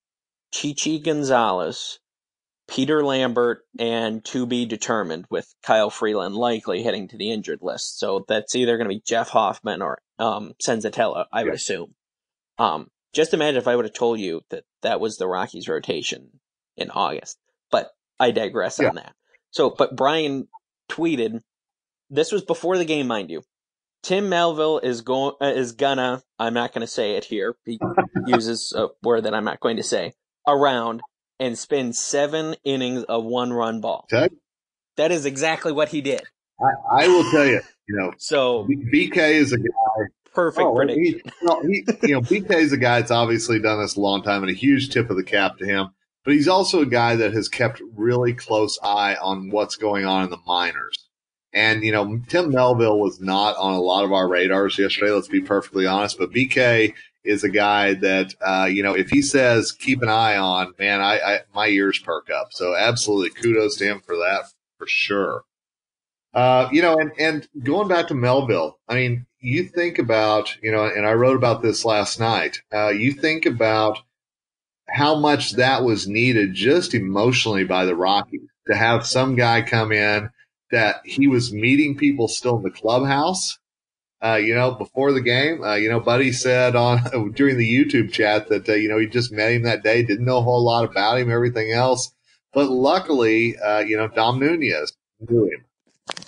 Chichi 0.53 0.99
Gonzalez, 0.99 1.99
Peter 2.69 3.05
Lambert, 3.05 3.63
and 3.79 4.25
to 4.27 4.47
be 4.47 4.67
determined 4.67 5.27
with 5.31 5.55
Kyle 5.63 5.91
Freeland 5.91 6.35
likely 6.35 6.83
heading 6.83 7.09
to 7.09 7.17
the 7.17 7.31
injured 7.31 7.61
list. 7.63 7.99
So 7.99 8.25
that's 8.29 8.55
either 8.55 8.77
going 8.77 8.89
to 8.89 8.95
be 8.95 9.03
Jeff 9.07 9.31
Hoffman 9.31 9.83
or 9.83 9.99
um, 10.19 10.53
Senzatela, 10.63 11.27
I 11.33 11.45
would 11.45 11.55
assume. 11.55 11.95
Um, 12.59 12.91
just 13.15 13.33
imagine 13.33 13.57
if 13.57 13.69
I 13.69 13.75
would 13.75 13.87
have 13.87 13.95
told 13.95 14.21
you 14.21 14.43
that 14.51 14.65
that 14.83 15.01
was 15.01 15.17
the 15.17 15.27
Rockies 15.27 15.69
rotation 15.69 16.41
in 16.77 16.91
August. 16.91 17.39
But 17.71 17.91
I 18.21 18.33
digress 18.33 18.79
yeah. 18.79 18.91
on 18.91 18.97
that. 18.97 19.15
So, 19.51 19.71
but 19.71 19.97
Brian 19.97 20.49
tweeted, 20.91 21.41
this 22.11 22.33
was 22.33 22.43
before 22.43 22.79
the 22.79 22.85
game, 22.85 23.07
mind 23.07 23.31
you. 23.31 23.43
Tim 24.03 24.29
Melville 24.29 24.79
is 24.79 25.01
going 25.01 25.35
uh, 25.41 25.47
is 25.47 25.73
gonna. 25.73 26.23
I'm 26.39 26.55
not 26.55 26.73
going 26.73 26.83
to 26.83 26.87
say 26.87 27.17
it 27.17 27.25
here. 27.25 27.57
He 27.65 27.79
uses 28.27 28.73
a 28.77 28.89
word 29.03 29.25
that 29.25 29.35
I'm 29.35 29.45
not 29.45 29.61
going 29.61 29.77
to 29.77 29.83
say. 29.83 30.15
Around 30.47 31.03
and 31.41 31.59
spin 31.59 31.93
seven 31.93 32.57
innings 32.65 33.05
of 33.05 33.25
one 33.25 33.53
run 33.53 33.81
ball. 33.81 34.07
Okay. 34.13 34.35
That 34.97 35.13
is 35.13 35.27
exactly 35.27 35.73
what 35.73 35.89
he 35.89 36.01
did. 36.01 36.23
I, 36.61 37.05
I 37.05 37.09
will 37.09 37.31
tell 37.31 37.47
you. 37.47 37.61
You 37.89 37.97
know, 37.97 38.13
so 38.19 38.67
BK 38.67 39.17
is 39.17 39.53
a 39.53 39.59
guy. 39.59 39.65
Perfect 40.33 40.67
oh, 40.67 40.75
prediction. 40.75 41.21
He, 41.25 41.33
no, 41.43 41.63
he, 41.63 41.85
you 42.03 42.15
know, 42.15 42.21
BK 42.21 42.51
is 42.53 42.73
a 42.73 42.77
guy 42.77 43.01
that's 43.01 43.11
obviously 43.11 43.59
done 43.59 43.81
this 43.81 43.97
a 43.97 44.01
long 44.01 44.23
time, 44.23 44.43
and 44.43 44.51
a 44.51 44.55
huge 44.55 44.91
tip 44.91 45.11
of 45.11 45.17
the 45.17 45.25
cap 45.25 45.59
to 45.59 45.67
him. 45.67 45.89
But 46.25 46.35
he's 46.35 46.49
also 46.49 46.83
a 46.83 46.87
guy 46.87 47.17
that 47.17 47.33
has 47.33 47.49
kept 47.49 47.81
really 47.95 48.35
close 48.35 48.79
eye 48.83 49.17
on 49.17 49.51
what's 49.51 49.77
going 49.77 50.05
on 50.05 50.25
in 50.25 50.31
the 50.31 50.39
minors. 50.47 51.08
And, 51.53 51.83
you 51.83 51.93
know, 51.93 52.21
Tim 52.29 52.51
Melville 52.51 52.99
was 52.99 53.21
not 53.21 53.57
on 53.57 53.75
a 53.75 53.81
lot 53.81 54.05
of 54.05 54.13
our 54.13 54.29
radars 54.29 54.79
yesterday, 54.79 55.13
let's 55.13 55.29
be 55.29 55.41
perfectly 55.41 55.87
honest. 55.87 56.19
But 56.19 56.33
BK 56.33 56.95
is 57.25 57.45
a 57.45 57.49
guy 57.49 57.95
that, 57.95 58.35
uh, 58.41 58.69
you 58.71 58.83
know, 58.83 58.95
if 58.95 59.11
he 59.11 59.23
says 59.23 59.73
keep 59.73 60.03
an 60.03 60.09
eye 60.09 60.37
on, 60.37 60.75
man, 60.79 61.01
I, 61.01 61.19
I, 61.19 61.39
my 61.55 61.69
ears 61.69 61.99
perk 61.99 62.29
up. 62.31 62.53
So 62.53 62.75
absolutely 62.77 63.31
kudos 63.31 63.77
to 63.77 63.85
him 63.85 64.01
for 64.01 64.17
that 64.17 64.45
for 64.79 64.87
sure. 64.87 65.45
Uh, 66.35 66.69
you 66.71 66.83
know, 66.83 66.99
and, 66.99 67.13
and 67.19 67.49
going 67.65 67.89
back 67.89 68.09
to 68.09 68.15
Melville, 68.15 68.79
I 68.89 68.95
mean, 68.95 69.27
you 69.41 69.65
think 69.65 69.99
about, 69.99 70.57
you 70.63 70.71
know, 70.71 70.85
and 70.85 71.07
I 71.07 71.13
wrote 71.13 71.37
about 71.37 71.63
this 71.63 71.85
last 71.85 72.21
night. 72.21 72.61
Uh, 72.73 72.89
you 72.89 73.13
think 73.13 73.47
about 73.47 73.99
how 74.89 75.19
much 75.19 75.53
that 75.53 75.85
was 75.85 76.09
needed 76.09 76.55
just 76.55 76.95
emotionally 76.95 77.65
by 77.65 77.85
the 77.85 77.97
Rockies 77.97 78.49
to 78.69 78.77
have 78.77 79.07
some 79.07 79.37
guy 79.37 79.63
come 79.63 79.93
in 79.93 80.31
that 80.71 81.01
he 81.05 81.29
was 81.29 81.53
meeting 81.53 81.97
people 81.97 82.29
still 82.29 82.57
in 82.57 82.63
the 82.63 82.71
clubhouse. 82.71 83.59
Uh, 84.21 84.35
you 84.35 84.53
know, 84.53 84.73
before 84.73 85.13
the 85.13 85.21
game, 85.21 85.63
uh, 85.63 85.77
you 85.77 85.89
know, 85.89 86.01
Buddy 86.01 86.33
said 86.33 86.75
on 86.75 87.33
during 87.35 87.57
the 87.57 87.73
YouTube 87.73 88.13
chat 88.13 88.49
that 88.49 88.69
uh, 88.69 88.75
you 88.75 88.89
know 88.89 88.99
he 88.99 89.07
just 89.07 89.31
met 89.33 89.53
him 89.53 89.63
that 89.63 89.85
day, 89.85 90.03
didn't 90.03 90.25
know 90.25 90.39
a 90.39 90.43
whole 90.43 90.65
lot 90.65 90.85
about 90.85 91.19
him, 91.19 91.31
everything 91.31 91.73
else, 91.73 92.13
but 92.53 92.69
luckily, 92.69 93.57
uh, 93.59 93.81
you 93.81 93.97
know, 93.97 94.09
Dom 94.09 94.41
Nunez 94.41 94.93
knew 95.29 95.45
him. 95.45 95.65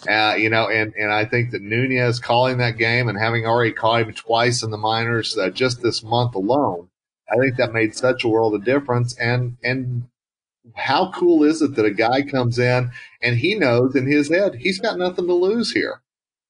Uh, 0.09 0.35
you 0.37 0.51
know, 0.51 0.69
and, 0.69 0.95
and 0.95 1.13
I 1.13 1.25
think 1.25 1.51
that 1.51 1.63
Nunez 1.63 2.21
calling 2.21 2.59
that 2.59 2.79
game 2.79 3.09
and 3.09 3.19
having 3.19 3.47
already 3.47 3.73
caught 3.73 4.03
him 4.03 4.13
twice 4.13 4.63
in 4.63 4.71
the 4.71 4.79
minors 4.79 5.37
uh, 5.37 5.51
just 5.51 5.83
this 5.83 6.03
month 6.03 6.35
alone, 6.35 6.89
I 7.31 7.37
think 7.37 7.57
that 7.57 7.73
made 7.73 7.95
such 7.95 8.25
a 8.25 8.29
world 8.29 8.55
of 8.55 8.65
difference. 8.65 9.17
And 9.19 9.57
and 9.63 10.05
how 10.75 11.11
cool 11.13 11.45
is 11.45 11.63
it 11.63 11.75
that 11.77 11.85
a 11.85 11.93
guy 11.93 12.23
comes 12.23 12.59
in 12.59 12.91
and 13.23 13.39
he 13.39 13.55
knows 13.55 13.95
in 13.95 14.07
his 14.07 14.29
head 14.29 14.57
he's 14.57 14.79
got 14.79 14.99
nothing 14.99 15.27
to 15.27 15.35
lose 15.35 15.73
here. 15.73 16.03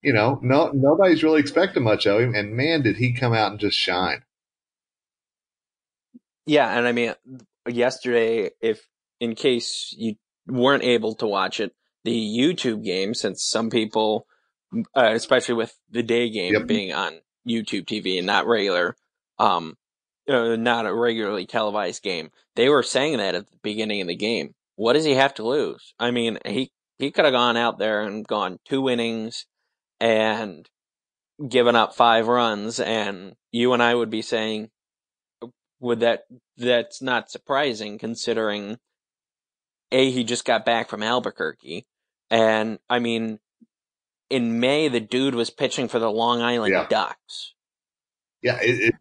You 0.03 0.15
know, 0.15 0.39
no 0.43 0.71
nobody's 0.73 1.23
really 1.23 1.41
expecting 1.41 1.83
much 1.83 2.07
of 2.07 2.21
him, 2.21 2.35
and 2.35 2.57
man, 2.57 2.83
did 2.83 2.97
he 2.97 3.12
come 3.12 3.35
out 3.35 3.50
and 3.50 3.61
just 3.61 3.77
shine. 3.77 4.23
Yeah, 6.47 6.77
and 6.77 6.87
I 6.87 6.93
mean, 6.93 7.15
yesterday, 7.69 8.50
if 8.62 8.81
in 9.21 9.35
case 9.35 9.95
you 9.97 10.15
weren't 10.47 10.85
able 10.85 11.15
to 11.17 11.27
watch 11.27 11.61
it, 11.61 11.75
the 12.05 12.12
YouTube 12.12 12.83
game, 12.83 13.15
since 13.15 13.45
some 13.45 13.69
people, 13.69 14.27
uh, 14.95 15.11
especially 15.12 15.55
with 15.55 15.77
the 15.91 16.03
day 16.03 16.31
game 16.31 16.55
yep. 16.55 16.67
being 16.67 16.95
on 16.95 17.21
YouTube 17.47 17.85
TV 17.85 18.17
and 18.17 18.27
not 18.27 18.47
regular, 18.47 18.97
um, 19.39 19.77
uh, 20.31 20.57
not 20.57 20.87
a 20.87 20.95
regularly 20.95 21.47
televised 21.47 22.03
game. 22.03 22.31
They 22.57 22.69
were 22.69 22.83
saying 22.83 23.19
that 23.19 23.35
at 23.35 23.51
the 23.51 23.57
beginning 23.63 24.01
of 24.01 24.09
the 24.09 24.17
game. 24.17 24.55
What 24.77 24.95
does 24.95 25.05
he 25.05 25.15
have 25.15 25.35
to 25.35 25.47
lose? 25.47 25.95
I 25.99 26.11
mean, 26.11 26.39
he 26.47 26.71
he 26.99 27.11
could 27.11 27.25
have 27.25 27.35
gone 27.35 27.57
out 27.57 27.79
there 27.79 28.03
and 28.03 28.27
gone 28.27 28.59
two 28.67 28.89
innings 28.89 29.47
and 30.01 30.69
given 31.47 31.77
up 31.77 31.95
five 31.95 32.29
runs, 32.29 32.81
and 32.81 33.35
you 33.53 33.73
and 33.73 33.83
I 33.83 33.95
would 33.95 34.11
be 34.11 34.23
saying, 34.23 34.71
would 35.81 36.01
that 36.01 36.25
that's 36.57 37.03
not 37.03 37.31
surprising 37.31 37.99
considering 37.99 38.79
a 39.93 40.11
he 40.11 40.25
just 40.25 40.45
got 40.45 40.65
back 40.65 40.89
from 40.89 41.03
Albuquerque, 41.03 41.87
and 42.31 42.79
I 42.89 43.01
mean, 43.01 43.39
in 44.29 44.61
May 44.61 44.89
the 44.89 45.01
dude 45.01 45.35
was 45.35 45.51
pitching 45.51 45.89
for 45.89 45.99
the 45.99 46.11
Long 46.11 46.41
Island 46.41 46.73
yeah. 46.73 46.87
Ducks. 46.89 47.55
Yeah, 48.43 48.59
it, 48.63 48.81
it, 48.81 48.95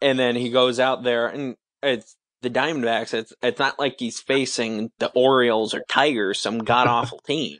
and 0.00 0.18
then 0.18 0.36
he 0.36 0.50
goes 0.50 0.78
out 0.80 1.02
there 1.02 1.28
and 1.28 1.56
it's 1.82 2.16
the 2.42 2.50
Diamondbacks. 2.50 3.14
It's 3.14 3.32
it's 3.42 3.58
not 3.58 3.78
like 3.78 3.96
he's 3.98 4.20
facing 4.20 4.90
the 4.98 5.10
Orioles 5.14 5.74
or 5.74 5.82
Tigers, 5.88 6.40
some 6.40 6.58
god 6.58 6.86
awful 6.88 7.18
team, 7.18 7.58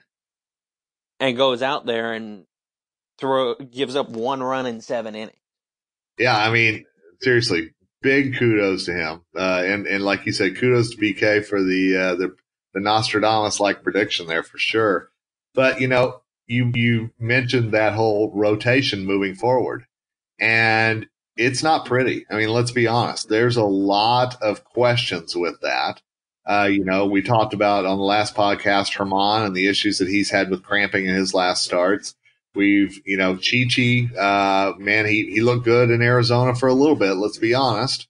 and 1.21 1.37
goes 1.37 1.63
out 1.63 1.87
there 1.87 2.13
and 2.13 2.45
throw 3.19 3.55
gives 3.55 3.97
up 3.97 4.11
one 4.11 4.43
run 4.43 4.67
in 4.67 4.81
seven 4.81 5.15
innings. 5.15 5.39
Yeah, 6.19 6.37
I 6.37 6.51
mean, 6.51 6.85
seriously, 7.21 7.75
big 8.03 8.37
kudos 8.37 8.87
to 8.87 8.93
him, 8.93 9.23
uh, 9.37 9.63
and 9.65 9.87
and 9.87 10.05
like 10.05 10.27
you 10.27 10.33
said, 10.33 10.57
kudos 10.57 10.91
to 10.91 10.97
BK 10.97 11.45
for 11.45 11.63
the 11.63 11.97
uh, 11.97 12.15
the 12.15 12.37
the 12.75 12.81
Nostradamus 12.81 13.61
like 13.61 13.83
prediction 13.83 14.27
there 14.27 14.43
for 14.43 14.59
sure. 14.59 15.11
But 15.55 15.81
you 15.81 15.89
know, 15.89 16.23
you 16.47 16.73
you 16.75 17.11
mentioned 17.19 17.73
that 17.73 17.95
whole 17.95 18.31
rotation 18.35 19.07
moving 19.07 19.35
forward, 19.35 19.87
and 20.39 21.07
it's 21.37 21.63
not 21.63 21.87
pretty. 21.87 22.25
I 22.31 22.37
mean, 22.37 22.49
let's 22.49 22.71
be 22.71 22.87
honest. 22.87 23.29
There's 23.29 23.57
a 23.57 23.65
lot 23.65 24.41
of 24.43 24.65
questions 24.65 25.37
with 25.37 25.61
that. 25.61 26.01
Uh, 26.47 26.69
you 26.71 26.85
know, 26.85 27.07
we 27.07 27.23
talked 27.23 27.55
about 27.55 27.85
on 27.85 27.99
the 27.99 28.05
last 28.05 28.35
podcast 28.35 28.95
Herman 28.95 29.47
and 29.47 29.57
the 29.57 29.67
issues 29.67 29.99
that 29.99 30.09
he's 30.09 30.31
had 30.31 30.49
with 30.49 30.63
cramping 30.63 31.07
in 31.07 31.15
his 31.15 31.35
last 31.35 31.65
starts. 31.65 32.15
We've, 32.55 32.99
you 33.05 33.17
know, 33.17 33.37
Chichi, 33.37 34.09
uh, 34.17 34.73
man, 34.79 35.07
he, 35.07 35.31
he 35.31 35.41
looked 35.43 35.65
good 35.65 35.91
in 35.91 36.01
Arizona 36.03 36.55
for 36.55 36.69
a 36.69 36.75
little 36.75 36.97
bit. 36.97 37.15
Let's 37.15 37.39
be 37.39 37.53
honest. 37.53 38.09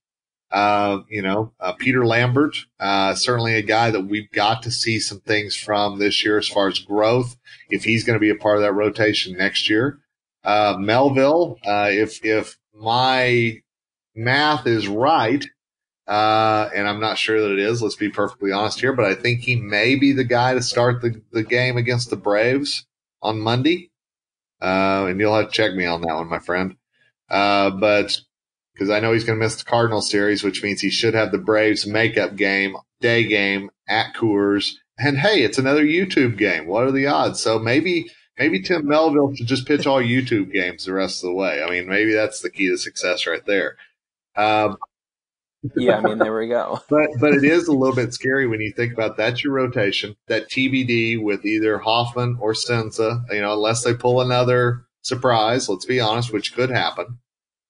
Uh, 0.53 1.01
you 1.11 1.23
know, 1.23 1.53
uh, 1.59 1.73
Peter 1.73 2.07
Lambert, 2.07 2.57
uh, 2.79 3.15
certainly 3.15 3.55
a 3.55 3.63
guy 3.63 3.91
that 3.91 4.03
we've 4.03 4.31
got 4.31 4.63
to 4.63 4.71
see 4.71 5.01
some 5.01 5.19
things 5.21 5.57
from 5.57 5.99
this 5.99 6.25
year 6.25 6.39
as 6.39 6.47
far 6.47 6.69
as 6.69 6.79
growth. 6.79 7.37
If 7.71 7.83
he's 7.83 8.05
going 8.05 8.15
to 8.15 8.21
be 8.21 8.31
a 8.31 8.37
part 8.37 8.57
of 8.57 8.63
that 8.63 8.73
rotation 8.73 9.37
next 9.37 9.69
year, 9.69 9.99
uh, 10.45 10.77
Melville, 10.79 11.59
uh, 11.67 11.89
if, 11.91 12.25
if 12.25 12.57
my 12.79 13.61
math 14.15 14.67
is 14.67 14.89
right, 14.89 15.45
uh, 16.07 16.69
and 16.75 16.89
I'm 16.89 17.01
not 17.01 17.19
sure 17.19 17.41
that 17.41 17.53
it 17.53 17.59
is. 17.59 17.83
Let's 17.83 17.97
be 17.97 18.11
perfectly 18.11 18.53
honest 18.53 18.81
here, 18.81 18.93
but 18.93 19.07
I 19.07 19.15
think 19.15 19.41
he 19.41 19.57
may 19.57 19.97
be 19.97 20.13
the 20.13 20.25
guy 20.25 20.55
to 20.55 20.63
start 20.63 21.01
the, 21.03 21.21
the 21.33 21.43
game 21.43 21.77
against 21.77 22.11
the 22.11 22.17
Braves 22.17 22.87
on 23.23 23.41
Monday. 23.41 23.91
Uh, 24.61 25.07
and 25.09 25.21
you'll 25.21 25.37
have 25.37 25.47
to 25.47 25.53
check 25.53 25.75
me 25.75 25.85
on 25.85 26.01
that 26.03 26.15
one, 26.15 26.29
my 26.29 26.39
friend. 26.39 26.77
Uh, 27.29 27.71
but 27.71 28.21
because 28.73 28.91
I 28.91 29.01
know 29.01 29.13
he's 29.13 29.25
going 29.25 29.39
to 29.39 29.45
miss 29.45 29.57
the 29.57 29.65
Cardinal 29.65 30.03
series, 30.03 30.45
which 30.45 30.63
means 30.63 30.81
he 30.81 30.91
should 30.91 31.15
have 31.15 31.33
the 31.33 31.39
Braves 31.39 31.87
makeup 31.87 32.37
game, 32.37 32.77
day 33.01 33.25
game 33.25 33.71
at 33.89 34.15
Coors. 34.15 34.73
And 34.99 35.19
hey, 35.19 35.43
it's 35.43 35.59
another 35.59 35.85
YouTube 35.85 36.39
game. 36.39 36.67
What 36.67 36.85
are 36.85 36.93
the 36.93 37.07
odds? 37.07 37.41
So 37.41 37.59
maybe 37.59 38.11
maybe 38.39 38.61
Tim 38.61 38.87
Melville 38.87 39.35
should 39.35 39.47
just 39.47 39.67
pitch 39.67 39.87
all 39.87 40.01
YouTube 40.01 40.53
games 40.53 40.85
the 40.85 40.93
rest 40.93 41.23
of 41.23 41.29
the 41.29 41.35
way. 41.35 41.63
I 41.63 41.71
mean, 41.71 41.89
maybe 41.89 42.13
that's 42.13 42.41
the 42.41 42.51
key 42.51 42.69
to 42.69 42.79
success 42.79 43.27
right 43.27 43.45
there. 43.47 43.77
Um, 44.37 44.77
yeah, 45.75 45.99
I 45.99 46.01
mean, 46.01 46.19
there 46.19 46.37
we 46.37 46.49
go. 46.49 46.81
but 46.91 47.09
but 47.21 47.35
it 47.35 47.45
is 47.45 47.69
a 47.69 47.73
little 47.73 47.97
bit 47.97 48.15
scary 48.15 48.47
when 48.47 48.61
you 48.61 48.73
think 48.73 48.93
about 48.93 49.17
that's 49.17 49.43
your 49.43 49.55
rotation, 49.55 50.17
that 50.29 50.49
TBD 50.49 51.23
with 51.23 51.45
either 51.45 51.79
Hoffman 51.79 52.39
or 52.41 52.55
Senza. 52.55 53.25
You 53.31 53.41
know, 53.41 53.55
unless 53.55 53.83
they 53.83 53.95
pull 53.95 54.21
another 54.21 54.85
surprise, 55.03 55.69
let's 55.69 55.87
be 55.87 56.01
honest, 56.01 56.33
which 56.33 56.55
could 56.55 56.71
happen. 56.71 57.19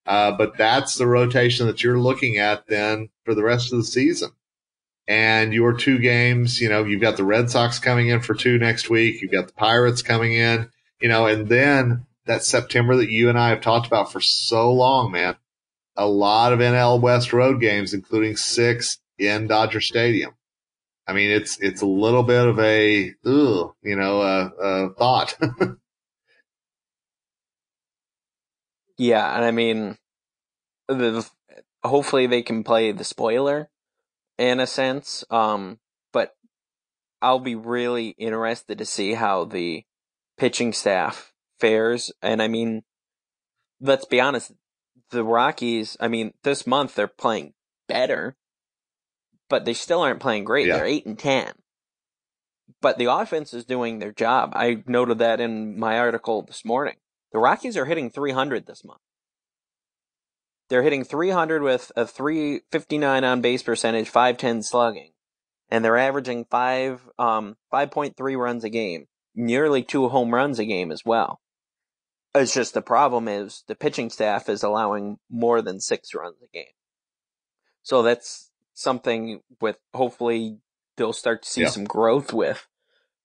Uh, 0.07 0.33
but 0.33 0.57
that's 0.57 0.97
the 0.97 1.07
rotation 1.07 1.67
that 1.67 1.83
you're 1.83 1.99
looking 1.99 2.39
at 2.39 2.67
then 2.69 3.09
for 3.25 3.35
the 3.35 3.43
rest 3.43 3.73
of 3.73 3.79
the 3.79 3.85
season 3.85 4.31
and 5.09 5.55
your 5.55 5.73
two 5.73 5.99
games, 5.99 6.61
you 6.61 6.69
know, 6.69 6.85
you've 6.85 7.01
got 7.01 7.17
the 7.17 7.25
Red 7.25 7.51
Sox 7.51 7.79
coming 7.79 8.09
in 8.09 8.21
for 8.21 8.35
two 8.35 8.59
next 8.59 8.91
week. 8.91 9.23
You've 9.23 9.31
got 9.33 9.47
the 9.47 9.53
Pirates 9.53 10.03
coming 10.03 10.33
in, 10.33 10.69
you 11.01 11.09
know, 11.09 11.27
and 11.27 11.49
then 11.49 12.07
that 12.27 12.43
September 12.43 12.97
that 12.97 13.11
you 13.11 13.29
and 13.29 13.39
I 13.39 13.51
have 13.51 13.61
talked 13.61 13.87
about 13.87 14.11
for 14.11 14.21
so 14.21 14.73
long, 14.73 15.13
man. 15.13 15.37
A 15.97 16.07
lot 16.07 16.53
of 16.53 16.59
NL 16.59 17.01
West 17.01 17.33
road 17.33 17.61
games, 17.61 17.95
including 17.95 18.37
six 18.37 18.99
in 19.19 19.47
Dodger 19.47 19.81
Stadium. 19.81 20.33
I 21.07 21.13
mean, 21.13 21.31
it's, 21.31 21.59
it's 21.61 21.83
a 21.83 21.87
little 21.87 22.25
bit 22.25 22.45
of 22.47 22.59
a, 22.59 23.15
ugh, 23.25 23.75
you 23.83 23.95
know, 23.95 24.21
uh, 24.21 24.51
uh, 24.61 24.89
thought. 24.99 25.39
yeah. 28.99 29.37
And 29.37 29.45
I 29.45 29.53
mean, 29.53 29.97
the, 30.89 31.25
hopefully 31.85 32.27
they 32.27 32.43
can 32.43 32.65
play 32.65 32.91
the 32.91 33.05
spoiler 33.05 33.71
in 34.39 34.61
a 34.61 34.67
sense. 34.67 35.25
Um, 35.31 35.79
but 36.13 36.37
I'll 37.23 37.41
be 37.41 37.55
really 37.55 38.09
interested 38.19 38.79
to 38.79 38.85
see 38.85 39.15
how 39.15 39.45
the 39.45 39.85
pitching 40.39 40.73
staff 40.73 41.33
fares. 41.59 42.13
And 42.23 42.43
I 42.43 42.49
mean, 42.49 42.83
let's 43.81 44.05
be 44.05 44.21
honest, 44.21 44.53
the 45.11 45.25
Rockies, 45.25 45.97
I 46.01 46.09
mean, 46.09 46.33
this 46.43 46.67
month 46.67 46.95
they're 46.95 47.07
playing 47.07 47.55
better, 47.89 48.37
but 49.49 49.65
they 49.65 49.75
still 49.75 50.01
aren't 50.01 50.21
playing 50.21 50.45
great. 50.45 50.67
Yeah. 50.67 50.77
They're 50.77 50.87
eight 50.87 51.07
and 51.07 51.19
ten. 51.19 51.53
But 52.83 52.99
the 52.99 53.11
offense 53.13 53.55
is 53.55 53.65
doing 53.65 53.99
their 53.99 54.13
job. 54.13 54.53
I 54.55 54.83
noted 54.87 55.19
that 55.19 55.41
in 55.41 55.79
my 55.79 55.99
article 55.99 56.43
this 56.43 56.65
morning. 56.65 56.97
The 57.33 57.39
Rockies 57.39 57.77
are 57.77 57.85
hitting 57.85 58.11
300 58.11 58.67
this 58.67 58.85
month. 58.85 59.01
They're 60.69 60.83
hitting 60.83 61.05
300 61.05 61.63
with 61.63 61.93
a 61.97 62.07
359 62.07 63.25
on 63.25 63.41
base 63.41 63.63
percentage, 63.63 64.09
510 64.09 64.63
slugging, 64.63 65.13
and 65.71 65.85
they're 65.85 65.99
averaging 65.99 66.47
five 66.51 67.09
um 67.19 67.57
5.3 67.73 68.37
runs 68.37 68.65
a 68.65 68.71
game, 68.71 69.07
nearly 69.35 69.83
two 69.83 70.09
home 70.09 70.35
runs 70.35 70.59
a 70.59 70.65
game 70.65 70.91
as 70.91 71.03
well. 71.05 71.41
It's 72.35 72.53
just 72.53 72.75
the 72.75 72.83
problem 72.83 73.29
is 73.29 73.65
the 73.67 73.75
pitching 73.75 74.11
staff 74.11 74.49
is 74.49 74.63
allowing 74.63 75.19
more 75.31 75.63
than 75.63 75.81
six 75.81 76.15
runs 76.15 76.37
a 76.43 76.49
game. 76.53 76.67
So 77.83 78.03
that's 78.03 78.51
something 78.75 79.41
with 79.61 79.79
hopefully 79.95 80.59
they'll 80.97 81.13
start 81.13 81.43
to 81.43 81.49
see 81.49 81.63
yeah. 81.63 81.69
some 81.69 81.85
growth 81.85 82.33
with. 82.33 82.67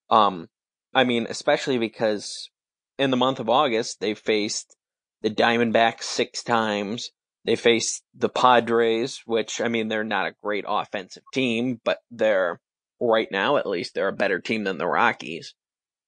Um, 0.10 0.50
I 0.94 1.04
mean, 1.04 1.28
especially 1.30 1.78
because 1.78 2.50
in 2.98 3.12
the 3.12 3.18
month 3.18 3.40
of 3.40 3.50
August 3.50 4.00
they 4.00 4.14
faced 4.14 4.76
the 5.22 5.30
Diamondbacks 5.30 6.04
six 6.04 6.44
times. 6.44 7.12
They 7.46 7.56
faced 7.56 8.04
the 8.14 8.30
Padres, 8.30 9.22
which 9.26 9.62
I 9.62 9.68
mean 9.68 9.88
they're 9.88 10.04
not 10.04 10.28
a 10.28 10.36
great 10.44 10.66
offensive 10.68 11.24
team, 11.34 11.82
but 11.84 12.00
they're 12.12 12.60
right 13.00 13.28
now 13.32 13.58
at 13.58 13.66
least 13.66 13.96
they're 13.96 14.08
a 14.08 14.14
better 14.14 14.40
team 14.40 14.64
than 14.64 14.78
the 14.78 14.88
Rockies. 14.88 15.56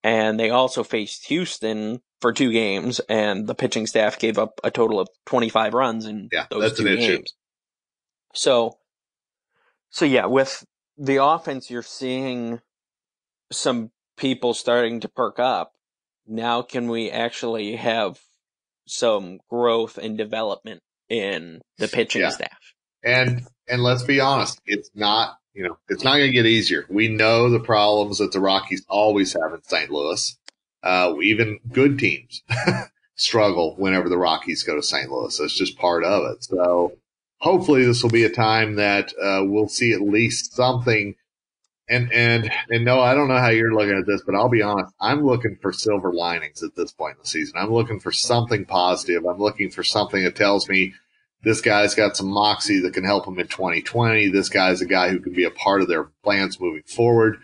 And 0.04 0.40
they 0.40 0.50
also 0.50 0.84
faced 0.84 1.28
Houston 1.28 2.02
for 2.20 2.34
two 2.34 2.52
games, 2.52 3.00
and 3.10 3.48
the 3.48 3.56
pitching 3.56 3.88
staff 3.88 4.20
gave 4.20 4.38
up 4.38 4.60
a 4.64 4.70
total 4.70 5.00
of 5.00 5.08
25 5.26 5.74
runs 5.74 6.06
in 6.06 6.30
yeah, 6.32 6.46
those 6.50 6.78
two 6.78 6.96
games. 6.98 7.34
So, 8.34 8.78
so 9.90 10.06
yeah, 10.06 10.26
with 10.26 10.66
the 10.98 11.24
offense, 11.24 11.70
you're 11.70 11.84
seeing 11.84 12.60
some 13.52 13.92
people 14.18 14.54
starting 14.54 15.00
to 15.02 15.10
perk 15.10 15.40
up. 15.40 15.74
Now, 16.28 16.62
can 16.62 16.90
we 16.90 17.10
actually 17.10 17.76
have 17.76 18.20
some 18.86 19.40
growth 19.50 19.98
and 19.98 20.18
development 20.18 20.82
in 21.10 21.62
the 21.78 21.88
pitching 21.88 22.22
yeah. 22.22 22.30
staff? 22.30 22.58
And 23.04 23.46
and 23.68 23.84
let's 23.84 24.04
be 24.04 24.20
honest, 24.20 24.60
it's 24.66 24.90
not 24.94 25.38
you 25.54 25.64
know 25.64 25.78
it's 25.90 26.04
not 26.04 26.18
going 26.18 26.30
to 26.30 26.34
get 26.34 26.46
easier. 26.46 26.86
We 26.90 27.08
know 27.08 27.50
the 27.50 27.60
problems 27.60 28.20
that 28.20 28.32
the 28.32 28.40
Rockies 28.40 28.86
always 28.88 29.34
have 29.34 29.54
in 29.54 29.64
St. 29.64 29.90
Louis. 29.90 30.38
Uh, 30.82 31.16
even 31.22 31.60
good 31.72 31.98
teams 31.98 32.44
struggle 33.16 33.76
whenever 33.78 34.10
the 34.10 34.18
Rockies 34.18 34.64
go 34.64 34.76
to 34.76 34.84
St. 34.84 35.10
Louis. 35.10 35.38
That's 35.38 35.58
just 35.58 35.78
part 35.78 36.04
of 36.04 36.30
it. 36.32 36.44
So 36.44 36.94
hopefully 37.40 37.86
this 37.86 38.04
will 38.04 38.10
be 38.10 38.24
a 38.24 38.30
time 38.30 38.76
that 38.76 39.14
uh, 39.22 39.44
we'll 39.44 39.70
see 39.70 39.94
at 39.94 40.02
least 40.02 40.54
something. 40.54 41.16
And 41.90 42.12
and 42.14 42.50
and 42.70 42.86
no, 42.86 43.02
I 43.02 43.14
don't 43.14 43.28
know 43.28 43.40
how 43.40 43.50
you're 43.50 43.74
looking 43.74 43.98
at 43.98 44.06
this, 44.06 44.22
but 44.26 44.36
I'll 44.36 44.50
be 44.50 44.62
honest. 44.62 44.94
I'm 45.02 45.26
looking 45.26 45.58
for 45.62 45.74
silver 45.74 46.14
linings 46.14 46.64
at 46.64 46.76
this 46.76 46.94
point 46.94 47.18
in 47.18 47.22
the 47.24 47.28
season. 47.28 47.56
I'm 47.58 47.74
looking 47.74 48.00
for 48.00 48.12
something 48.12 48.64
positive. 48.66 49.26
I'm 49.26 49.40
looking 49.40 49.70
for 49.70 49.84
something 49.84 50.24
that 50.24 50.36
tells 50.36 50.70
me 50.70 50.94
this 51.44 51.60
guy's 51.60 51.94
got 51.94 52.16
some 52.16 52.28
moxie 52.28 52.80
that 52.80 52.94
can 52.94 53.04
help 53.04 53.28
him 53.28 53.38
in 53.38 53.48
2020. 53.48 54.30
This 54.30 54.50
guy's 54.50 54.82
a 54.82 54.86
guy 54.86 55.10
who 55.10 55.20
can 55.20 55.34
be 55.34 55.44
a 55.44 55.52
part 55.52 55.82
of 55.82 55.90
their 55.90 56.06
plans 56.24 56.60
moving 56.60 56.84
forward. 56.84 57.38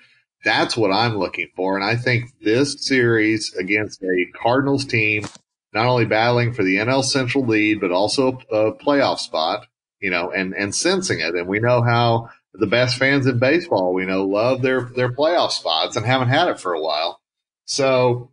That's 0.45 0.77
what 0.77 0.91
I'm 0.91 1.17
looking 1.17 1.49
for. 1.55 1.75
And 1.75 1.83
I 1.83 1.97
think 1.97 2.31
this 2.41 2.87
series 2.87 3.53
against 3.55 4.01
a 4.01 4.25
Cardinals 4.41 4.85
team, 4.85 5.25
not 5.73 5.85
only 5.85 6.05
battling 6.05 6.53
for 6.53 6.63
the 6.63 6.77
NL 6.77 7.03
Central 7.03 7.45
lead, 7.45 7.81
but 7.81 7.91
also 7.91 8.39
a 8.49 8.71
playoff 8.71 9.19
spot, 9.19 9.67
you 9.99 10.09
know, 10.09 10.31
and, 10.31 10.53
and 10.53 10.73
sensing 10.73 11.19
it. 11.19 11.35
And 11.35 11.47
we 11.47 11.59
know 11.59 11.81
how 11.81 12.29
the 12.53 12.67
best 12.67 12.97
fans 12.97 13.27
in 13.27 13.39
baseball, 13.39 13.93
we 13.93 14.05
know, 14.05 14.25
love 14.25 14.61
their, 14.61 14.81
their 14.81 15.11
playoff 15.11 15.51
spots 15.51 15.95
and 15.95 16.05
haven't 16.05 16.29
had 16.29 16.47
it 16.47 16.59
for 16.59 16.73
a 16.73 16.81
while. 16.81 17.19
So 17.65 18.31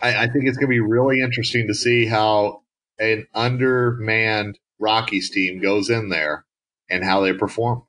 I, 0.00 0.24
I 0.24 0.28
think 0.28 0.44
it's 0.46 0.58
going 0.58 0.68
to 0.68 0.74
be 0.74 0.80
really 0.80 1.20
interesting 1.20 1.68
to 1.68 1.74
see 1.74 2.06
how 2.06 2.62
an 2.98 3.26
undermanned 3.34 4.58
Rockies 4.78 5.30
team 5.30 5.60
goes 5.60 5.90
in 5.90 6.08
there 6.08 6.44
and 6.90 7.04
how 7.04 7.20
they 7.20 7.32
perform. 7.32 7.84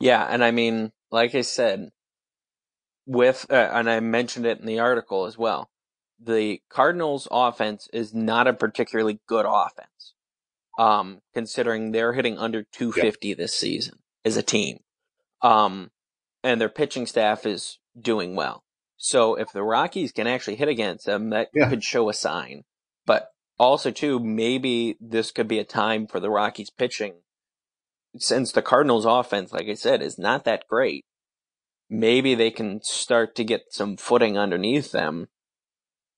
Yeah, 0.00 0.24
and 0.28 0.44
I 0.44 0.52
mean, 0.52 0.92
like 1.10 1.34
I 1.34 1.40
said, 1.40 1.90
with 3.06 3.46
uh, 3.50 3.70
and 3.72 3.90
I 3.90 4.00
mentioned 4.00 4.46
it 4.46 4.60
in 4.60 4.66
the 4.66 4.78
article 4.78 5.26
as 5.26 5.36
well. 5.36 5.70
The 6.20 6.60
Cardinals' 6.68 7.28
offense 7.30 7.88
is 7.92 8.14
not 8.14 8.46
a 8.46 8.52
particularly 8.52 9.20
good 9.26 9.46
offense, 9.48 10.14
um, 10.78 11.20
considering 11.34 11.90
they're 11.90 12.14
hitting 12.14 12.38
under 12.38 12.62
250 12.62 13.34
this 13.34 13.54
season 13.54 13.98
as 14.24 14.36
a 14.36 14.42
team, 14.42 14.78
um, 15.42 15.90
and 16.42 16.60
their 16.60 16.68
pitching 16.68 17.06
staff 17.06 17.44
is 17.44 17.78
doing 18.00 18.34
well. 18.34 18.64
So 18.96 19.34
if 19.34 19.52
the 19.52 19.62
Rockies 19.62 20.12
can 20.12 20.26
actually 20.26 20.56
hit 20.56 20.68
against 20.68 21.04
them, 21.04 21.30
that 21.30 21.48
yeah. 21.54 21.68
could 21.68 21.84
show 21.84 22.08
a 22.08 22.14
sign. 22.14 22.64
But 23.06 23.28
also, 23.58 23.90
too, 23.90 24.18
maybe 24.18 24.96
this 25.00 25.30
could 25.30 25.48
be 25.48 25.58
a 25.58 25.64
time 25.64 26.06
for 26.06 26.20
the 26.20 26.30
Rockies 26.30 26.70
pitching 26.70 27.14
since 28.16 28.52
the 28.52 28.62
Cardinals 28.62 29.04
offense, 29.04 29.52
like 29.52 29.68
I 29.68 29.74
said, 29.74 30.02
is 30.02 30.18
not 30.18 30.44
that 30.44 30.66
great, 30.68 31.04
maybe 31.90 32.34
they 32.34 32.50
can 32.50 32.80
start 32.82 33.34
to 33.36 33.44
get 33.44 33.72
some 33.72 33.96
footing 33.96 34.38
underneath 34.38 34.92
them 34.92 35.28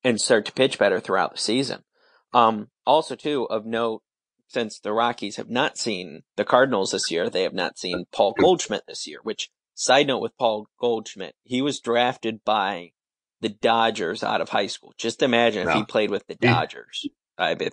and 0.03 0.21
start 0.21 0.47
to 0.47 0.53
pitch 0.53 0.79
better 0.79 1.01
throughout 1.01 1.33
the 1.33 1.39
season. 1.39 1.85
Um, 2.33 2.69
also 2.87 3.17
too, 3.17 3.45
of 3.51 3.67
note, 3.67 4.03
since 4.51 4.81
the 4.81 4.93
Rockies 4.93 5.37
have 5.37 5.49
not 5.49 5.79
seen 5.79 6.23
the 6.37 6.45
Cardinals 6.45 6.91
this 6.91 7.11
year, 7.11 7.31
they 7.31 7.45
have 7.45 7.55
not 7.55 7.79
seen 7.79 8.07
Paul 8.13 8.35
Goldschmidt 8.39 8.83
this 8.89 9.07
year, 9.07 9.21
which 9.23 9.49
side 9.75 10.09
note 10.09 10.19
with 10.19 10.37
Paul 10.37 10.67
Goldschmidt, 10.81 11.37
he 11.45 11.63
was 11.63 11.81
drafted 11.81 12.45
by 12.45 12.91
the 13.41 13.49
Dodgers 13.49 14.23
out 14.25 14.41
of 14.41 14.49
high 14.49 14.67
school. 14.67 14.93
Just 14.99 15.23
imagine 15.23 15.65
no. 15.65 15.71
if 15.71 15.77
he 15.77 15.85
played 15.85 16.11
with 16.11 16.27
the 16.27 16.35
Dodgers. 16.35 17.07
I 17.39 17.55
bet 17.55 17.73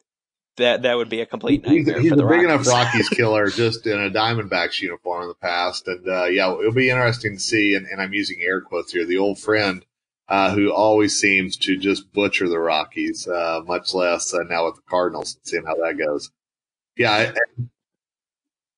that 0.57 0.83
that 0.83 0.97
would 0.97 1.09
be 1.09 1.21
a 1.21 1.25
complete 1.25 1.63
nightmare 1.63 1.95
he's, 1.95 2.03
he's 2.03 2.09
for 2.11 2.15
the 2.15 2.25
a 2.25 2.29
big 2.29 2.43
enough 2.43 2.67
Rockies 2.67 3.09
killer 3.11 3.47
just 3.47 3.85
in 3.87 3.99
a 3.99 4.09
Diamondbacks 4.09 4.79
uniform 4.79 5.23
in 5.23 5.27
the 5.29 5.35
past, 5.35 5.87
and 5.87 6.07
uh, 6.07 6.25
yeah, 6.25 6.51
it'll 6.53 6.71
be 6.73 6.89
interesting 6.89 7.37
to 7.37 7.39
see. 7.39 7.75
And, 7.75 7.87
and, 7.87 8.01
I'm 8.01 8.13
using 8.13 8.37
air 8.41 8.61
quotes 8.61 8.91
here. 8.91 9.05
The 9.05 9.17
old 9.17 9.39
friend 9.39 9.83
uh, 10.29 10.53
who 10.53 10.71
always 10.71 11.19
seems 11.19 11.57
to 11.57 11.77
just 11.77 12.11
butcher 12.13 12.47
the 12.47 12.59
Rockies, 12.59 13.27
uh, 13.27 13.61
much 13.65 13.93
less 13.93 14.33
uh, 14.33 14.43
now 14.49 14.65
with 14.65 14.75
the 14.75 14.81
Cardinals, 14.89 15.35
and 15.35 15.47
seeing 15.47 15.65
how 15.65 15.75
that 15.75 15.97
goes. 15.97 16.31
Yeah. 16.97 17.31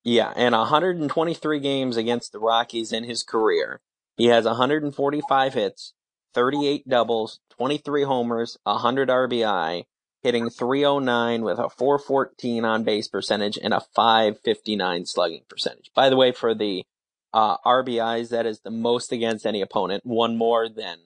Yeah, 0.02 0.32
and 0.34 0.54
123 0.54 1.60
games 1.60 1.96
against 1.96 2.32
the 2.32 2.38
Rockies 2.38 2.92
in 2.92 3.04
his 3.04 3.22
career. 3.22 3.80
He 4.16 4.26
has 4.26 4.44
145 4.44 5.54
hits, 5.54 5.92
38 6.34 6.88
doubles, 6.88 7.40
23 7.50 8.04
homers, 8.04 8.58
100 8.64 9.08
RBI, 9.08 9.84
hitting 10.22 10.50
309 10.50 11.42
with 11.42 11.58
a 11.58 11.68
414 11.68 12.64
on 12.64 12.84
base 12.84 13.08
percentage 13.08 13.58
and 13.62 13.74
a 13.74 13.80
559 13.94 15.06
slugging 15.06 15.42
percentage. 15.48 15.90
By 15.94 16.08
the 16.08 16.16
way, 16.16 16.32
for 16.32 16.54
the 16.54 16.84
uh, 17.32 17.56
RBIs, 17.58 18.30
that 18.30 18.46
is 18.46 18.60
the 18.60 18.70
most 18.70 19.12
against 19.12 19.46
any 19.46 19.60
opponent, 19.60 20.04
one 20.04 20.36
more 20.36 20.68
than 20.68 20.98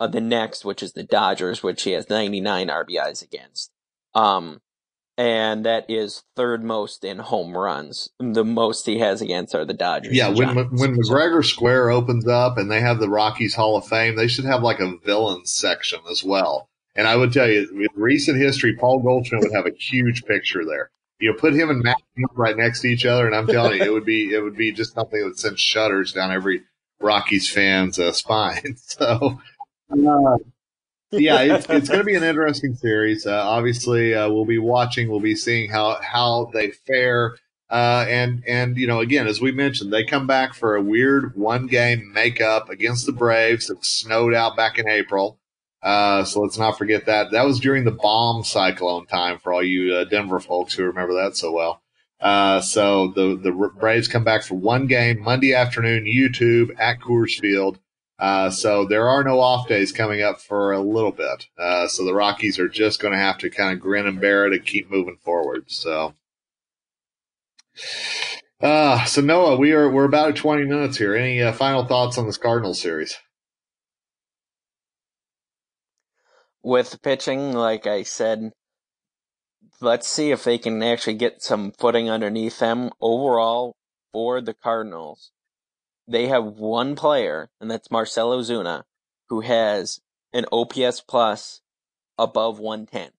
uh, 0.00 0.06
the 0.06 0.20
next, 0.20 0.64
which 0.64 0.82
is 0.82 0.92
the 0.92 1.04
Dodgers, 1.04 1.62
which 1.62 1.82
he 1.82 1.92
has 1.92 2.10
99 2.10 2.68
RBIs 2.68 3.22
against. 3.22 3.70
Um, 4.14 4.60
and 5.16 5.64
that 5.64 5.86
is 5.88 6.24
third 6.36 6.64
most 6.64 7.04
in 7.04 7.18
home 7.18 7.56
runs. 7.56 8.10
The 8.18 8.44
most 8.44 8.86
he 8.86 8.98
has 8.98 9.20
against 9.20 9.54
are 9.54 9.64
the 9.64 9.74
Dodgers. 9.74 10.14
Yeah, 10.14 10.28
when 10.28 10.54
when 10.54 10.96
McGregor 10.96 11.44
Square 11.44 11.90
opens 11.90 12.26
up 12.26 12.58
and 12.58 12.70
they 12.70 12.80
have 12.80 12.98
the 12.98 13.08
Rockies 13.08 13.54
Hall 13.54 13.76
of 13.76 13.86
Fame, 13.86 14.16
they 14.16 14.28
should 14.28 14.44
have 14.44 14.62
like 14.62 14.80
a 14.80 14.96
villains 15.04 15.52
section 15.52 16.00
as 16.10 16.24
well 16.24 16.68
and 16.96 17.08
I 17.08 17.16
would 17.16 17.32
tell 17.32 17.48
you, 17.48 17.68
with 17.72 17.90
recent 17.94 18.38
history, 18.38 18.76
Paul 18.76 19.00
Goldschmidt 19.00 19.42
would 19.42 19.54
have 19.54 19.66
a 19.66 19.76
huge 19.76 20.24
picture 20.24 20.64
there. 20.64 20.90
You 21.18 21.32
know, 21.32 21.38
put 21.38 21.54
him 21.54 21.70
and 21.70 21.82
Matt 21.82 21.96
right 22.34 22.56
next 22.56 22.82
to 22.82 22.88
each 22.88 23.06
other, 23.06 23.26
and 23.26 23.34
I'm 23.34 23.46
telling 23.46 23.78
you, 23.78 23.84
it 23.84 23.92
would 23.92 24.04
be 24.04 24.32
it 24.32 24.40
would 24.42 24.56
be 24.56 24.72
just 24.72 24.94
something 24.94 25.18
that 25.18 25.26
would 25.26 25.38
send 25.38 25.58
shudders 25.58 26.12
down 26.12 26.32
every 26.32 26.62
Rockies 27.00 27.50
fan's 27.50 27.98
uh, 27.98 28.12
spine. 28.12 28.76
So, 28.86 29.40
uh, 29.90 30.36
yeah, 31.18 31.40
it's, 31.40 31.66
it's 31.68 31.88
going 31.88 32.00
to 32.00 32.04
be 32.04 32.14
an 32.14 32.22
interesting 32.22 32.74
series. 32.74 33.26
Uh, 33.26 33.42
obviously, 33.42 34.14
uh, 34.14 34.28
we'll 34.30 34.44
be 34.44 34.58
watching. 34.58 35.08
We'll 35.08 35.20
be 35.20 35.36
seeing 35.36 35.70
how 35.70 36.00
how 36.02 36.50
they 36.52 36.70
fare. 36.70 37.36
Uh, 37.70 38.04
and 38.08 38.44
and 38.46 38.76
you 38.76 38.86
know, 38.86 39.00
again, 39.00 39.26
as 39.26 39.40
we 39.40 39.50
mentioned, 39.50 39.92
they 39.92 40.04
come 40.04 40.26
back 40.26 40.54
for 40.54 40.76
a 40.76 40.82
weird 40.82 41.34
one 41.36 41.66
game 41.66 42.12
makeup 42.12 42.68
against 42.68 43.06
the 43.06 43.12
Braves. 43.12 43.68
that 43.68 43.84
snowed 43.84 44.34
out 44.34 44.56
back 44.56 44.78
in 44.78 44.88
April. 44.88 45.38
Uh, 45.82 46.24
so 46.24 46.40
let's 46.40 46.58
not 46.58 46.78
forget 46.78 47.06
that. 47.06 47.30
That 47.32 47.44
was 47.44 47.60
during 47.60 47.84
the 47.84 47.90
bomb 47.90 48.42
cyclone 48.42 49.06
time 49.06 49.38
for 49.38 49.52
all 49.52 49.62
you 49.62 49.94
uh, 49.94 50.04
Denver 50.04 50.40
folks 50.40 50.72
who 50.74 50.84
remember 50.84 51.14
that 51.14 51.36
so 51.36 51.52
well. 51.52 51.82
Uh, 52.20 52.60
so 52.62 53.08
the 53.08 53.36
the 53.36 53.52
Braves 53.78 54.08
come 54.08 54.24
back 54.24 54.44
for 54.44 54.54
one 54.54 54.86
game 54.86 55.20
Monday 55.20 55.52
afternoon, 55.52 56.04
YouTube 56.04 56.74
at 56.78 57.00
Coors 57.00 57.38
Field. 57.38 57.78
Uh, 58.18 58.48
so 58.48 58.86
there 58.86 59.08
are 59.08 59.24
no 59.24 59.40
off 59.40 59.66
days 59.66 59.90
coming 59.90 60.22
up 60.22 60.40
for 60.40 60.72
a 60.72 60.80
little 60.80 61.10
bit. 61.10 61.46
Uh, 61.58 61.88
so 61.88 62.04
the 62.04 62.14
Rockies 62.14 62.58
are 62.58 62.68
just 62.68 63.00
going 63.00 63.12
to 63.12 63.18
have 63.18 63.38
to 63.38 63.50
kind 63.50 63.72
of 63.72 63.80
grin 63.80 64.06
and 64.06 64.20
bear 64.20 64.46
it 64.46 64.52
and 64.52 64.64
keep 64.64 64.90
moving 64.90 65.16
forward. 65.16 65.64
So, 65.66 66.14
uh, 68.60 69.04
so 69.04 69.20
Noah, 69.20 69.56
we 69.56 69.72
are 69.72 69.90
we're 69.90 70.04
about 70.04 70.30
at 70.30 70.36
20 70.36 70.64
minutes 70.64 70.96
here. 70.96 71.14
Any 71.16 71.42
uh, 71.42 71.52
final 71.52 71.84
thoughts 71.84 72.16
on 72.16 72.26
this 72.26 72.38
Cardinals 72.38 72.80
series? 72.80 73.16
With 76.62 77.02
pitching, 77.02 77.52
like 77.52 77.86
I 77.86 78.04
said, 78.04 78.52
let's 79.80 80.08
see 80.08 80.30
if 80.30 80.44
they 80.44 80.56
can 80.56 80.82
actually 80.82 81.14
get 81.14 81.42
some 81.42 81.72
footing 81.72 82.08
underneath 82.08 82.58
them. 82.60 82.90
Overall, 83.00 83.74
for 84.12 84.40
the 84.40 84.54
Cardinals, 84.54 85.32
they 86.06 86.28
have 86.28 86.44
one 86.44 86.96
player, 86.96 87.50
and 87.60 87.70
that's 87.70 87.90
Marcell 87.90 88.30
Ozuna, 88.30 88.84
who 89.28 89.40
has 89.40 90.00
an 90.32 90.44
OPS 90.52 91.00
plus 91.00 91.60
above 92.18 92.58
110. 92.58 93.10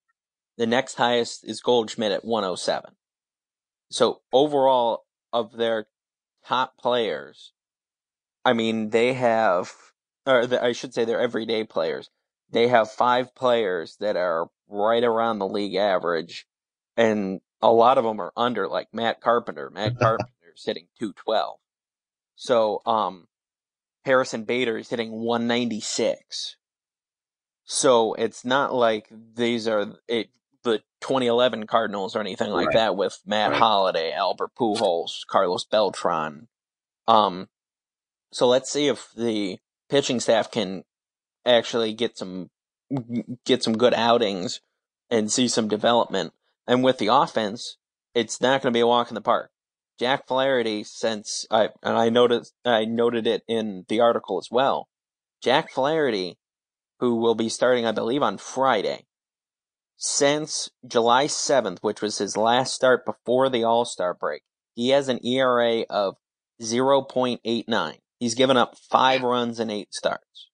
The 0.57 0.67
next 0.67 0.95
highest 0.95 1.43
is 1.43 1.61
Goldschmidt 1.61 2.11
at 2.11 2.25
107. 2.25 2.95
So 3.89 4.21
overall, 4.31 5.05
of 5.33 5.57
their 5.57 5.87
top 6.45 6.77
players, 6.77 7.51
I 8.43 8.53
mean, 8.53 8.89
they 8.89 9.13
have, 9.13 9.73
or 10.25 10.47
the, 10.47 10.63
I 10.63 10.71
should 10.71 10.93
say, 10.93 11.03
their 11.05 11.19
everyday 11.19 11.63
players. 11.63 12.09
They 12.51 12.67
have 12.67 12.91
five 12.91 13.35
players 13.35 13.97
that 13.99 14.15
are 14.15 14.47
right 14.69 15.03
around 15.03 15.39
the 15.39 15.47
league 15.47 15.75
average, 15.75 16.45
and 16.95 17.41
a 17.61 17.71
lot 17.71 17.97
of 17.97 18.03
them 18.03 18.21
are 18.21 18.31
under, 18.37 18.67
like 18.67 18.87
Matt 18.93 19.19
Carpenter. 19.19 19.69
Matt 19.69 19.99
Carpenter's 19.99 20.63
hitting 20.63 20.87
212. 20.99 21.57
So, 22.35 22.81
um, 22.85 23.27
Harrison 24.05 24.43
Bader 24.43 24.77
is 24.77 24.89
hitting 24.89 25.11
196. 25.11 26.57
So 27.65 28.13
it's 28.13 28.45
not 28.45 28.73
like 28.73 29.09
these 29.35 29.67
are 29.67 29.95
it, 30.07 30.29
the 30.63 30.79
2011 31.01 31.65
Cardinals 31.65 32.15
or 32.15 32.19
anything 32.19 32.51
like 32.51 32.67
right. 32.67 32.75
that 32.75 32.95
with 32.95 33.19
Matt 33.25 33.51
right. 33.51 33.59
Holliday, 33.59 34.13
Albert 34.13 34.51
Pujols, 34.55 35.25
Carlos 35.27 35.65
Beltran. 35.65 36.47
Um, 37.07 37.49
so 38.31 38.47
let's 38.47 38.71
see 38.71 38.87
if 38.87 39.11
the 39.15 39.57
pitching 39.89 40.19
staff 40.19 40.51
can 40.51 40.83
actually 41.45 41.93
get 41.93 42.17
some 42.17 42.49
get 43.45 43.63
some 43.63 43.77
good 43.77 43.93
outings 43.95 44.61
and 45.09 45.31
see 45.31 45.47
some 45.47 45.67
development. 45.67 46.33
And 46.67 46.83
with 46.83 46.99
the 46.99 47.07
offense, 47.07 47.77
it's 48.13 48.39
not 48.41 48.61
going 48.61 48.71
to 48.71 48.77
be 48.77 48.81
a 48.81 48.87
walk 48.87 49.09
in 49.09 49.15
the 49.15 49.21
park. 49.21 49.51
Jack 49.97 50.27
Flaherty, 50.27 50.83
since 50.83 51.45
I 51.49 51.69
and 51.81 51.97
I 51.97 52.09
noticed 52.09 52.53
I 52.65 52.85
noted 52.85 53.27
it 53.27 53.43
in 53.47 53.85
the 53.87 54.01
article 54.01 54.37
as 54.37 54.49
well. 54.51 54.89
Jack 55.41 55.71
Flaherty, 55.71 56.37
who 56.99 57.15
will 57.15 57.35
be 57.35 57.49
starting, 57.49 57.85
I 57.85 57.91
believe, 57.91 58.21
on 58.21 58.37
Friday, 58.37 59.05
since 59.97 60.69
July 60.85 61.25
7th, 61.27 61.79
which 61.81 62.01
was 62.01 62.17
his 62.17 62.35
last 62.35 62.73
start 62.73 63.05
before 63.05 63.49
the 63.49 63.63
All 63.63 63.85
Star 63.85 64.13
break, 64.13 64.41
he 64.73 64.89
has 64.89 65.07
an 65.07 65.25
ERA 65.25 65.81
of 65.89 66.15
0.89. 66.61 67.97
He's 68.19 68.35
given 68.35 68.57
up 68.57 68.77
five 68.89 69.23
runs 69.23 69.59
in 69.59 69.69
eight 69.69 69.93
starts. 69.93 70.49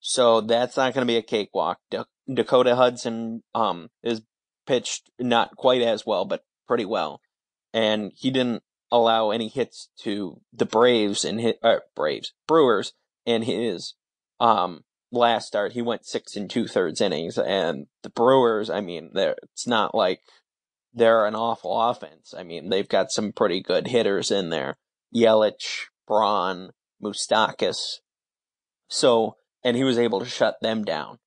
So 0.00 0.40
that's 0.40 0.76
not 0.76 0.92
going 0.92 1.06
to 1.06 1.10
be 1.10 1.16
a 1.16 1.22
cakewalk. 1.22 1.78
Dakota 2.32 2.76
Hudson 2.76 3.42
um, 3.54 3.88
is 4.02 4.22
pitched 4.66 5.10
not 5.18 5.56
quite 5.56 5.82
as 5.82 6.04
well, 6.04 6.24
but 6.24 6.44
pretty 6.66 6.84
well 6.84 7.20
and 7.74 8.12
he 8.14 8.30
didn't 8.30 8.62
allow 8.90 9.30
any 9.30 9.48
hits 9.48 9.90
to 9.98 10.40
the 10.52 10.64
Braves 10.64 11.24
and 11.24 11.40
hit 11.40 11.58
uh, 11.62 11.80
Braves 11.94 12.32
Brewers 12.46 12.92
in 13.26 13.42
his 13.42 13.94
um 14.40 14.84
last 15.10 15.46
start. 15.46 15.72
He 15.72 15.82
went 15.82 16.06
six 16.06 16.36
and 16.36 16.48
two 16.48 16.66
thirds 16.66 17.00
innings, 17.00 17.36
and 17.36 17.86
the 18.02 18.10
Brewers. 18.10 18.70
I 18.70 18.80
mean, 18.80 19.10
it's 19.14 19.66
not 19.66 19.94
like 19.94 20.20
they're 20.94 21.26
an 21.26 21.34
awful 21.34 21.78
offense. 21.78 22.32
I 22.36 22.44
mean, 22.44 22.70
they've 22.70 22.88
got 22.88 23.10
some 23.10 23.32
pretty 23.32 23.60
good 23.60 23.88
hitters 23.88 24.30
in 24.30 24.50
there: 24.50 24.76
Yelich, 25.14 25.86
Braun, 26.06 26.70
Moustakas. 27.02 27.98
So, 28.88 29.36
and 29.64 29.76
he 29.76 29.82
was 29.82 29.98
able 29.98 30.20
to 30.20 30.26
shut 30.26 30.56
them 30.62 30.84
down. 30.84 31.18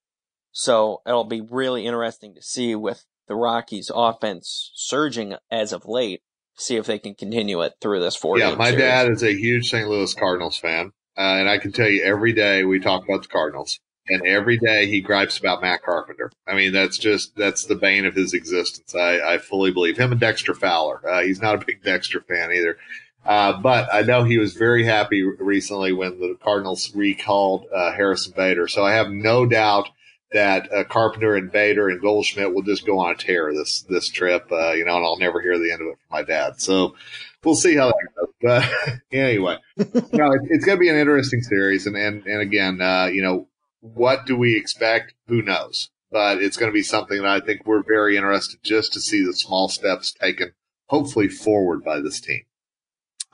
So 0.52 1.02
it'll 1.06 1.26
be 1.26 1.42
really 1.42 1.86
interesting 1.86 2.34
to 2.36 2.42
see 2.42 2.76
with 2.76 3.06
the 3.28 3.36
Rockies' 3.36 3.92
offense 3.94 4.72
surging 4.74 5.36
as 5.52 5.74
of 5.74 5.86
late 5.86 6.22
see 6.58 6.76
if 6.76 6.86
they 6.86 7.00
can 7.00 7.16
continue 7.16 7.62
it 7.62 7.74
through 7.82 8.00
this 8.00 8.16
four. 8.16 8.38
Yeah, 8.38 8.56
my 8.56 8.72
series. 8.72 8.82
dad 8.82 9.12
is 9.12 9.24
a 9.24 9.34
huge 9.34 9.70
St. 9.70 9.88
Louis 9.88 10.14
Cardinals 10.14 10.58
fan, 10.58 10.92
uh, 11.18 11.22
and 11.22 11.50
I 11.50 11.58
can 11.58 11.72
tell 11.72 11.90
you 11.90 12.04
every 12.04 12.34
day 12.34 12.64
we 12.64 12.80
talk 12.80 13.04
about 13.04 13.24
the 13.24 13.30
Cardinals, 13.30 13.80
and 14.08 14.26
every 14.26 14.58
day 14.58 14.88
he 14.88 15.02
gripes 15.02 15.38
about 15.38 15.62
Matt 15.62 15.84
Carpenter. 15.84 16.32
I 16.48 16.56
mean, 16.56 16.74
that's 16.74 16.98
just 16.98 17.36
that's 17.36 17.66
the 17.66 17.76
bane 17.76 18.06
of 18.06 18.16
his 18.16 18.34
existence. 18.34 18.96
I, 18.96 19.36
I 19.36 19.38
fully 19.38 19.72
believe 19.72 19.98
him 19.98 20.12
and 20.12 20.20
Dexter 20.22 20.54
Fowler. 20.54 21.02
Uh, 21.08 21.22
he's 21.22 21.42
not 21.42 21.56
a 21.56 21.66
big 21.66 21.84
Dexter 21.84 22.22
fan 22.22 22.52
either. 22.52 22.78
Uh, 23.26 23.60
but 23.60 23.94
I 23.94 24.04
know 24.04 24.24
he 24.24 24.38
was 24.38 24.54
very 24.54 24.86
happy 24.86 25.22
recently 25.22 25.92
when 25.92 26.20
the 26.20 26.38
Cardinals 26.42 26.96
recalled 26.96 27.66
uh, 27.76 27.92
Harrison 27.92 28.34
Bader. 28.38 28.70
So 28.70 28.86
I 28.86 28.94
have 28.94 29.10
no 29.10 29.46
doubt 29.46 29.90
that 30.32 30.72
uh, 30.74 30.84
Carpenter 30.84 31.36
and 31.36 31.52
Bader 31.52 31.90
and 31.90 32.02
Goldschmidt 32.02 32.54
will 32.54 32.62
just 32.62 32.86
go 32.86 33.00
on 33.00 33.12
a 33.12 33.16
tear 33.16 33.54
this 33.54 33.82
this 33.90 34.10
trip, 34.10 34.52
uh, 34.52 34.72
you 34.72 34.86
know, 34.86 34.98
and 34.98 35.06
I'll 35.06 35.18
never 35.18 35.42
hear 35.42 35.58
the 35.58 35.72
end 35.72 35.82
of 35.82 35.88
it 35.88 35.98
from 35.98 36.12
my 36.12 36.24
dad. 36.24 36.62
So 36.62 36.96
we'll 37.44 37.56
see 37.56 37.76
how 37.76 37.88
that 37.88 38.08
goes. 38.16 38.28
But 38.40 38.70
anyway, 39.12 39.58
you 39.78 39.86
know, 40.14 40.32
it, 40.32 40.42
it's 40.50 40.64
going 40.64 40.78
to 40.78 40.80
be 40.80 40.90
an 40.90 40.96
interesting 40.96 41.42
series, 41.42 41.88
and 41.88 41.96
and 41.96 42.26
and 42.28 42.42
again, 42.42 42.82
uh, 42.82 43.06
you 43.06 43.24
know, 43.24 43.48
what 43.82 44.26
do 44.26 44.38
we 44.38 44.56
expect? 44.56 45.14
Who 45.28 45.42
knows? 45.42 45.90
But 46.12 46.38
it's 46.42 46.56
going 46.56 46.72
to 46.72 46.74
be 46.74 46.84
something 46.84 47.18
that 47.18 47.28
I 47.28 47.40
think 47.40 47.66
we're 47.66 47.84
very 47.84 48.16
interested 48.16 48.62
just 48.64 48.94
to 48.94 49.02
see 49.02 49.26
the 49.26 49.34
small 49.34 49.70
steps 49.70 50.14
taken, 50.14 50.54
hopefully 50.86 51.28
forward 51.28 51.84
by 51.84 52.00
this 52.00 52.22
team. 52.22 52.44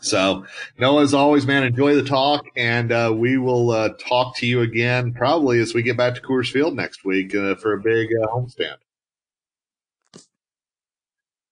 So, 0.03 0.45
Noah, 0.77 1.03
as 1.03 1.13
always, 1.13 1.47
man, 1.47 1.63
enjoy 1.63 1.95
the 1.95 2.03
talk, 2.03 2.45
and 2.57 2.91
uh, 2.91 3.13
we 3.15 3.37
will 3.37 3.71
uh, 3.71 3.89
talk 3.99 4.35
to 4.37 4.45
you 4.45 4.61
again 4.61 5.13
probably 5.13 5.59
as 5.59 5.73
we 5.73 5.81
get 5.81 5.95
back 5.95 6.15
to 6.15 6.21
Coors 6.21 6.51
Field 6.51 6.75
next 6.75 7.05
week 7.05 7.33
uh, 7.33 7.55
for 7.55 7.73
a 7.73 7.79
big 7.79 8.09
uh, 8.21 8.27
homestand. 8.27 8.75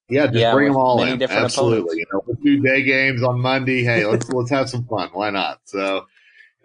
Yeah, 0.10 0.28
just 0.28 0.38
yeah, 0.40 0.52
bring 0.52 0.68
them 0.68 0.76
all 0.76 1.02
in. 1.02 1.24
Absolutely, 1.24 2.00
you 2.00 2.06
know, 2.12 2.22
we'll 2.26 2.36
do 2.44 2.60
day 2.60 2.84
games 2.84 3.24
on 3.24 3.40
Monday. 3.40 3.84
Hey, 3.84 4.06
let's 4.06 4.30
let's 4.34 4.50
have 4.50 4.70
some 4.70 4.84
fun. 4.84 5.10
Why 5.14 5.30
not? 5.30 5.62
So, 5.64 6.08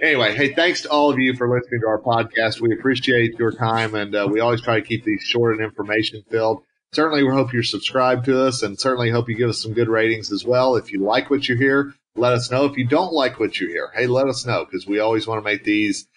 anyway, 0.03 0.35
hey, 0.35 0.53
thanks 0.53 0.83
to 0.83 0.91
all 0.91 1.11
of 1.11 1.21
you 1.21 1.37
for 1.37 1.49
listening 1.49 1.83
to 1.83 1.87
our 1.87 2.01
podcast. 2.01 2.61
We 2.61 2.73
appreciate 2.73 3.39
your 3.39 3.53
time, 3.53 3.95
and 3.95 4.13
uh, 4.13 4.29
we 4.29 4.41
always 4.41 4.61
try 4.61 4.81
to 4.81 4.87
keep 4.87 5.05
these 5.05 5.23
short 5.23 5.55
and 5.55 5.65
information 5.65 6.25
filled 6.29 6.65
certainly 6.97 7.23
we 7.23 7.31
hope 7.31 7.53
you're 7.53 7.63
subscribed 7.63 8.25
to 8.25 8.43
us 8.43 8.63
and 8.63 8.81
certainly 8.81 9.11
hope 9.11 9.29
you 9.29 9.37
give 9.37 9.51
us 9.51 9.63
some 9.63 9.75
good 9.75 9.89
ratings 9.89 10.33
as 10.33 10.47
well. 10.47 10.77
If 10.77 10.91
you 10.91 11.01
like 11.01 11.29
what 11.29 11.47
you 11.47 11.55
hear, 11.55 11.93
let 12.17 12.33
us 12.33 12.51
know. 12.51 12.65
If 12.65 12.79
you 12.79 12.87
don't 12.87 13.13
like 13.13 13.39
what 13.39 13.61
you 13.61 13.69
hear, 13.69 13.91
hey, 13.95 14.07
let 14.07 14.29
us 14.29 14.47
know 14.47 14.65
because 14.65 14.87
we 14.87 14.99
always 14.99 15.27
want 15.27 15.39
to 15.39 15.45
make 15.45 15.63
these 15.63 16.09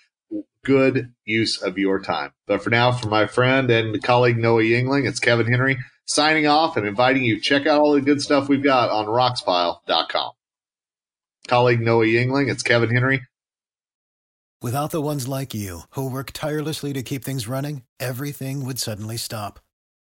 good 0.63 1.13
use 1.25 1.61
of 1.61 1.77
your 1.77 1.99
time. 1.99 2.31
But 2.47 2.63
for 2.63 2.69
now, 2.69 2.93
for 2.93 3.09
my 3.09 3.27
friend 3.27 3.69
and 3.69 4.01
colleague 4.01 4.37
Noah 4.37 4.63
Yingling, 4.63 5.05
it's 5.05 5.19
Kevin 5.19 5.47
Henry 5.47 5.77
signing 6.05 6.47
off 6.47 6.77
and 6.77 6.87
inviting 6.87 7.23
you 7.23 7.41
check 7.41 7.67
out 7.67 7.81
all 7.81 7.91
the 7.91 8.01
good 8.01 8.21
stuff 8.21 8.47
we've 8.47 8.63
got 8.63 8.89
on 8.89 9.05
roxpile.com. 9.05 10.31
Colleague 11.49 11.81
Noah 11.81 12.05
Yingling, 12.05 12.49
it's 12.49 12.63
Kevin 12.63 12.89
Henry. 12.89 13.21
Without 14.61 14.91
the 14.91 15.01
ones 15.01 15.27
like 15.27 15.53
you 15.53 15.81
who 15.91 16.09
work 16.09 16.31
tirelessly 16.33 16.93
to 16.93 17.03
keep 17.03 17.25
things 17.25 17.49
running, 17.49 17.83
everything 17.99 18.65
would 18.65 18.79
suddenly 18.79 19.17
stop 19.17 19.59